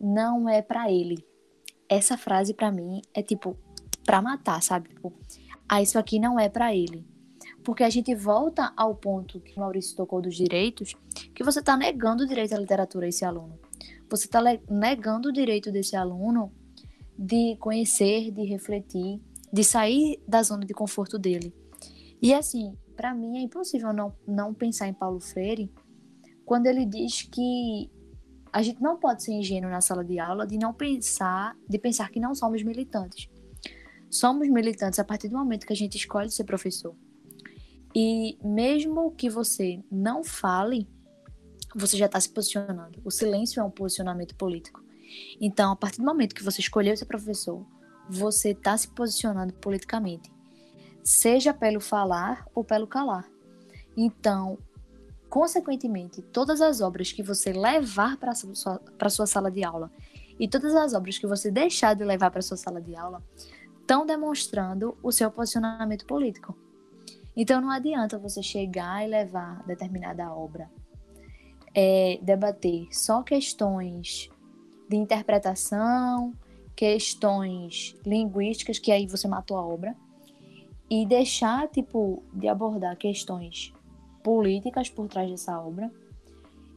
[0.00, 1.24] não é para ele.
[1.88, 3.56] Essa frase para mim é tipo
[4.04, 4.88] para matar, sabe?
[4.88, 5.12] Tipo,
[5.68, 7.06] ah, isso aqui não é para ele.
[7.62, 10.96] Porque a gente volta ao ponto que o Maurício tocou dos direitos,
[11.34, 13.58] que você está negando o direito à literatura a esse aluno.
[14.08, 16.52] Você está negando o direito desse aluno
[17.16, 19.20] de conhecer, de refletir,
[19.52, 21.54] de sair da zona de conforto dele.
[22.20, 25.70] E assim, para mim é impossível não, não pensar em Paulo Freire
[26.44, 27.90] quando ele diz que
[28.52, 32.10] a gente não pode ser ingênuo na sala de aula de não pensar, de pensar
[32.10, 33.28] que não somos militantes.
[34.10, 36.94] Somos militantes a partir do momento que a gente escolhe ser professor.
[37.94, 40.86] E mesmo que você não fale,
[41.74, 43.00] você já está se posicionando.
[43.04, 44.82] O silêncio é um posicionamento político.
[45.40, 47.66] Então, a partir do momento que você escolheu ser professor,
[48.08, 50.30] você está se posicionando politicamente,
[51.02, 53.30] seja pelo falar ou pelo calar.
[53.96, 54.58] Então,
[55.32, 58.78] consequentemente, todas as obras que você levar para sua,
[59.08, 59.90] sua sala de aula
[60.38, 63.22] e todas as obras que você deixar de levar para sua sala de aula
[63.80, 66.54] estão demonstrando o seu posicionamento político.
[67.34, 70.70] Então não adianta você chegar e levar determinada obra,
[71.74, 74.28] é, debater só questões
[74.86, 76.34] de interpretação,
[76.76, 79.96] questões linguísticas, que aí você matou a obra,
[80.90, 83.72] e deixar, tipo, de abordar questões
[84.22, 85.90] políticas por trás dessa obra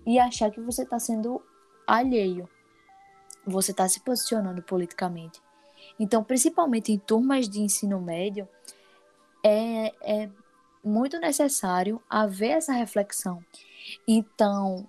[0.06, 1.42] e achar que você está sendo
[1.88, 2.50] alheio.
[3.46, 5.42] Você está se posicionando politicamente.
[6.00, 8.48] Então, principalmente em turmas de ensino médio,
[9.44, 10.30] é, é
[10.84, 13.44] muito necessário haver essa reflexão.
[14.08, 14.88] Então,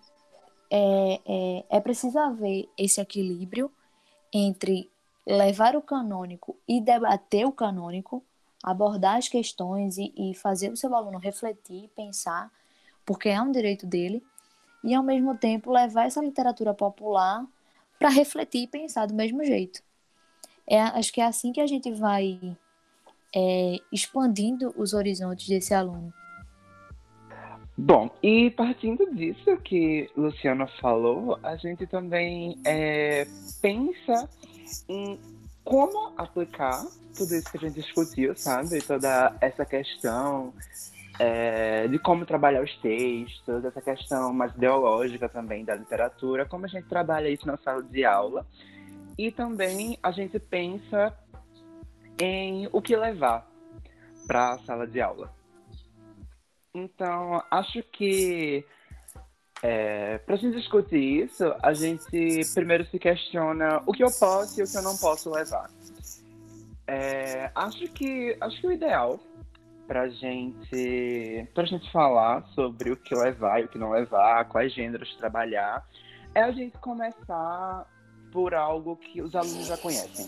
[0.71, 3.71] é, é, é preciso haver esse equilíbrio
[4.33, 4.91] entre
[5.27, 8.23] levar o canônico e debater o canônico,
[8.67, 12.51] abordar as questões e, e fazer o seu aluno refletir, pensar,
[13.05, 14.21] porque é um direito dele,
[14.83, 17.47] e ao mesmo tempo levar essa literatura popular
[17.97, 19.81] para refletir e pensar do mesmo jeito.
[20.67, 22.41] É, acho que é assim que a gente vai
[23.33, 26.12] é, expandindo os horizontes desse aluno.
[27.79, 33.27] Bom, e partindo disso que Luciana falou, a gente também é,
[33.61, 34.29] pensa
[34.89, 35.21] em
[35.67, 36.87] como aplicar
[37.17, 38.81] tudo isso que a gente discutiu, sabe?
[38.81, 40.55] Toda essa questão
[41.19, 46.69] é, de como trabalhar os textos, essa questão mais ideológica também da literatura, como a
[46.69, 48.47] gente trabalha isso na sala de aula.
[49.19, 51.12] E também a gente pensa
[52.21, 53.51] em o que levar
[54.25, 55.35] para a sala de aula.
[56.73, 58.64] Então, acho que
[59.69, 64.61] é, para a gente discutir isso, a gente primeiro se questiona o que eu posso
[64.61, 65.69] e o que eu não posso levar.
[66.87, 69.19] É, acho que acho que o ideal
[69.89, 74.73] para gente para gente falar sobre o que levar e o que não levar, quais
[74.73, 75.85] gêneros trabalhar,
[76.33, 77.91] é a gente começar
[78.31, 80.27] por algo que os alunos já conhecem.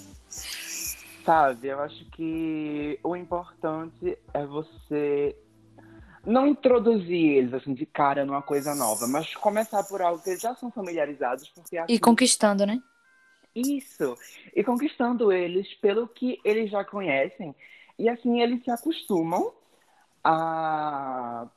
[1.25, 5.37] Sabe, eu acho que o importante é você
[6.29, 10.43] não introduzir eles assim de cara numa coisa nova, mas começar por algo que eles
[10.43, 12.81] já são familiarizados, porque assim, e conquistando, né?
[13.55, 14.17] Isso,
[14.55, 17.57] e conquistando eles pelo que eles já conhecem
[17.99, 19.53] e assim eles se acostumam
[20.23, 21.49] a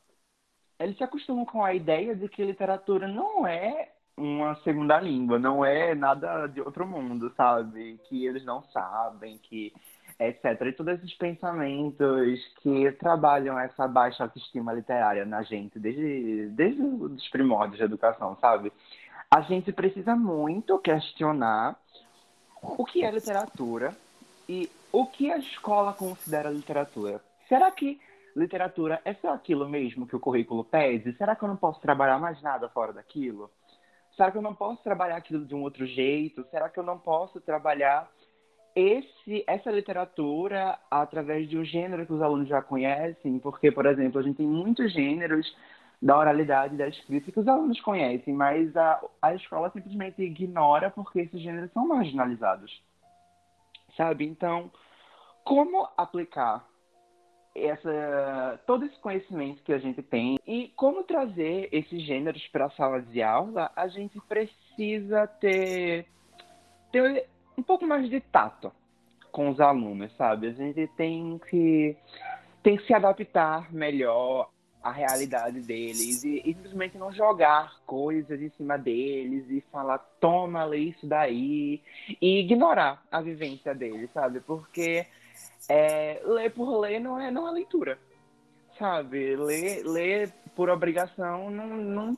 [0.80, 5.64] eles se acostumam com a ideia de que literatura não é uma segunda língua, não
[5.64, 8.00] é nada de outro mundo, sabe?
[8.06, 9.74] Que eles não sabem, que
[10.28, 10.62] etc.
[10.68, 17.28] E todos esses pensamentos que trabalham essa baixa autoestima literária na gente desde, desde os
[17.30, 18.72] primórdios da educação, sabe?
[19.30, 21.80] A gente precisa muito questionar
[22.62, 23.96] o que é literatura
[24.48, 27.22] e o que a escola considera literatura.
[27.48, 28.00] Será que
[28.36, 31.14] literatura é só aquilo mesmo que o currículo pede?
[31.14, 33.50] Será que eu não posso trabalhar mais nada fora daquilo?
[34.16, 36.46] Será que eu não posso trabalhar aquilo de um outro jeito?
[36.52, 38.10] Será que eu não posso trabalhar
[38.76, 43.40] esse, essa literatura através de um gênero que os alunos já conhecem?
[43.40, 45.56] Porque, por exemplo, a gente tem muitos gêneros
[46.02, 51.20] da oralidade, da escrita, que os alunos conhecem, mas a, a escola simplesmente ignora porque
[51.20, 52.82] esses gêneros são marginalizados.
[53.96, 54.26] Sabe?
[54.26, 54.72] Então,
[55.44, 56.66] como aplicar
[57.56, 62.72] essa, todo esse conhecimento que a gente tem e como trazer esses gêneros para a
[62.72, 66.08] sala de aula, a gente precisa ter,
[66.92, 68.72] ter um pouco mais de tato
[69.32, 70.48] com os alunos, sabe?
[70.48, 71.96] A gente tem que,
[72.62, 74.50] tem que se adaptar melhor
[74.84, 80.64] à realidade deles e, e simplesmente não jogar coisas em cima deles e falar, toma,
[80.66, 81.82] lê isso daí
[82.22, 84.40] e ignorar a vivência deles, sabe?
[84.40, 85.06] Porque
[85.70, 87.98] é, ler por ler não é, não é leitura,
[88.78, 89.36] sabe?
[89.36, 92.18] Ler, ler por obrigação não, não,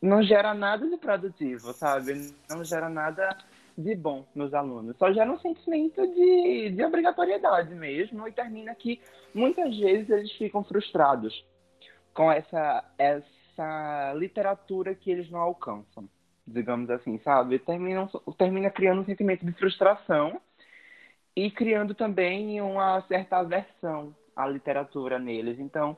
[0.00, 2.34] não gera nada de produtivo, sabe?
[2.48, 3.36] Não gera nada
[3.78, 4.96] de bom nos alunos.
[4.96, 9.00] Só gera um sentimento de, de obrigatoriedade mesmo e termina que
[9.32, 11.46] muitas vezes eles ficam frustrados
[12.12, 16.08] com essa, essa literatura que eles não alcançam,
[16.44, 17.60] digamos assim, sabe?
[17.60, 20.40] Termina, termina criando um sentimento de frustração
[21.36, 25.60] e criando também uma certa aversão à literatura neles.
[25.60, 25.96] Então,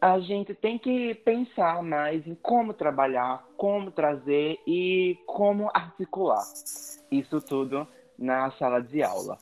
[0.00, 6.42] a gente tem que pensar mais em como trabalhar, como trazer e como articular
[7.10, 7.86] isso tudo
[8.18, 9.36] na sala de aula.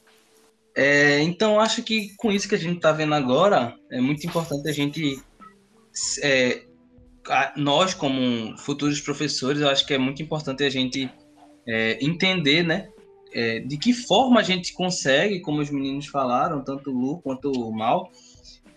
[0.74, 4.68] É, então, acho que com isso que a gente está vendo agora, é muito importante
[4.68, 5.20] a gente,
[6.22, 6.62] é,
[7.56, 11.11] nós como futuros professores, eu acho que é muito importante a gente
[11.66, 12.88] é, entender, né,
[13.32, 17.50] é, de que forma a gente consegue, como os meninos falaram, tanto o Lu quanto
[17.50, 18.11] o Mal,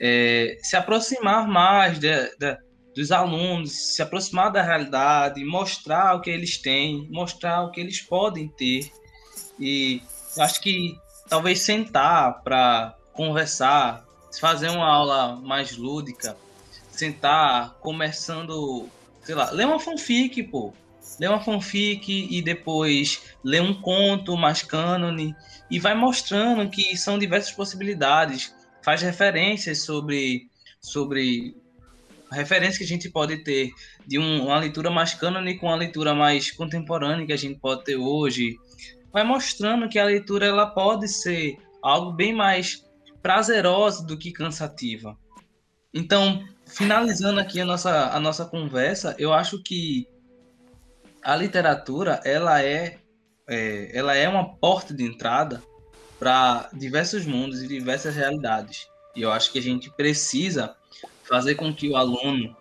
[0.01, 2.57] é, se aproximar mais de, de,
[2.95, 8.01] dos alunos, se aproximar da realidade, mostrar o que eles têm, mostrar o que eles
[8.01, 8.91] podem ter.
[9.59, 10.01] E
[10.39, 10.97] acho que
[11.29, 14.03] talvez sentar para conversar,
[14.39, 16.35] fazer uma aula mais lúdica,
[16.89, 18.89] sentar começando,
[19.21, 20.73] sei lá, ler uma fanfic, pô
[21.19, 25.35] lê uma fanfic e depois lê um conto mais cânone
[25.69, 28.53] e vai mostrando que são diversas possibilidades,
[28.84, 30.49] faz referências sobre
[30.82, 31.55] sobre
[32.32, 33.71] referências que a gente pode ter
[34.07, 37.97] de um, uma leitura mais com uma leitura mais contemporânea que a gente pode ter
[37.97, 38.57] hoje,
[39.11, 42.86] vai mostrando que a leitura ela pode ser algo bem mais
[43.21, 45.17] prazerosa do que cansativa.
[45.93, 50.07] Então, finalizando aqui a nossa, a nossa conversa, eu acho que
[51.21, 52.97] a literatura ela é,
[53.47, 55.61] é, ela é uma porta de entrada
[56.22, 58.88] para diversos mundos e diversas realidades.
[59.15, 60.76] E eu acho que a gente precisa
[61.24, 62.55] fazer com que o aluno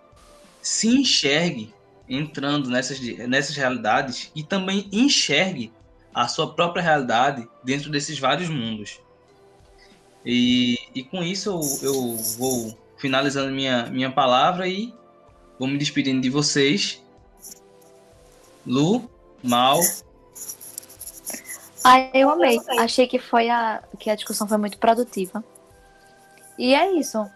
[0.62, 1.74] se enxergue
[2.08, 2.98] entrando nessas,
[3.28, 5.70] nessas realidades e também enxergue
[6.14, 8.98] a sua própria realidade dentro desses vários mundos.
[10.24, 14.94] E, e com isso eu, eu vou finalizando minha, minha palavra e
[15.58, 17.04] vou me despedindo de vocês
[18.66, 19.10] Lu,
[19.42, 19.80] Mal.
[21.84, 22.58] Ah, eu amei.
[22.78, 25.42] Achei que foi a que a discussão foi muito produtiva.
[26.58, 27.30] E é isso.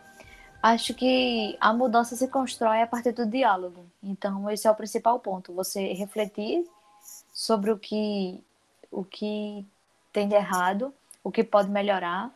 [0.62, 3.86] Acho que a mudança se constrói a partir do diálogo.
[4.03, 5.53] Então, esse é o principal ponto.
[5.55, 6.66] Você refletir
[7.32, 8.42] sobre o que
[8.90, 9.66] o que
[10.12, 12.30] tem de errado, o que pode melhorar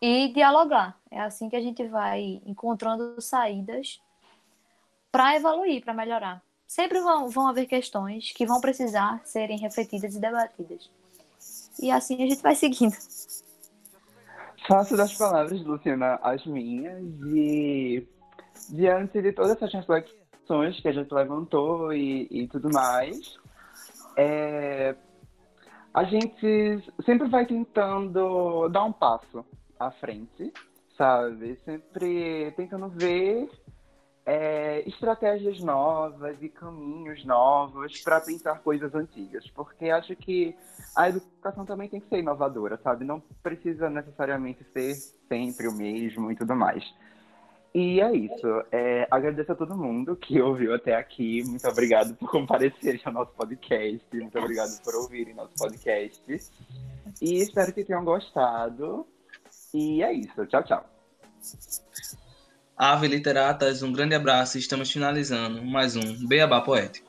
[0.00, 0.96] e dialogar.
[1.10, 4.00] É assim que a gente vai encontrando saídas
[5.10, 10.20] para evoluir, para melhorar sempre vão, vão haver questões que vão precisar serem refletidas e
[10.20, 10.90] debatidas.
[11.80, 12.96] E assim a gente vai seguindo.
[14.66, 18.06] Faço das palavras, Luciana, as minhas e
[18.70, 23.38] diante de todas essas reflexões que a gente levantou e, e tudo mais,
[24.16, 24.96] é,
[25.94, 29.44] a gente sempre vai tentando dar um passo
[29.78, 30.52] à frente,
[30.96, 31.58] sabe?
[31.64, 33.48] Sempre tentando ver
[34.26, 40.56] é, estratégias novas e caminhos novos para pensar coisas antigas, porque acho que
[40.96, 43.04] a educação também tem que ser inovadora, sabe?
[43.04, 44.94] Não precisa necessariamente ser
[45.28, 46.84] sempre o mesmo e tudo mais.
[47.72, 48.46] E é isso.
[48.72, 51.44] É, agradeço a todo mundo que ouviu até aqui.
[51.44, 54.04] Muito obrigado por comparecer ao nosso podcast.
[54.12, 56.22] Muito obrigado por ouvirem nosso podcast.
[57.20, 59.06] E espero que tenham gostado.
[59.74, 60.46] E é isso.
[60.46, 60.86] Tchau, tchau.
[62.78, 67.05] Ave Literatas, um grande abraço e estamos finalizando mais um Beabá Poético.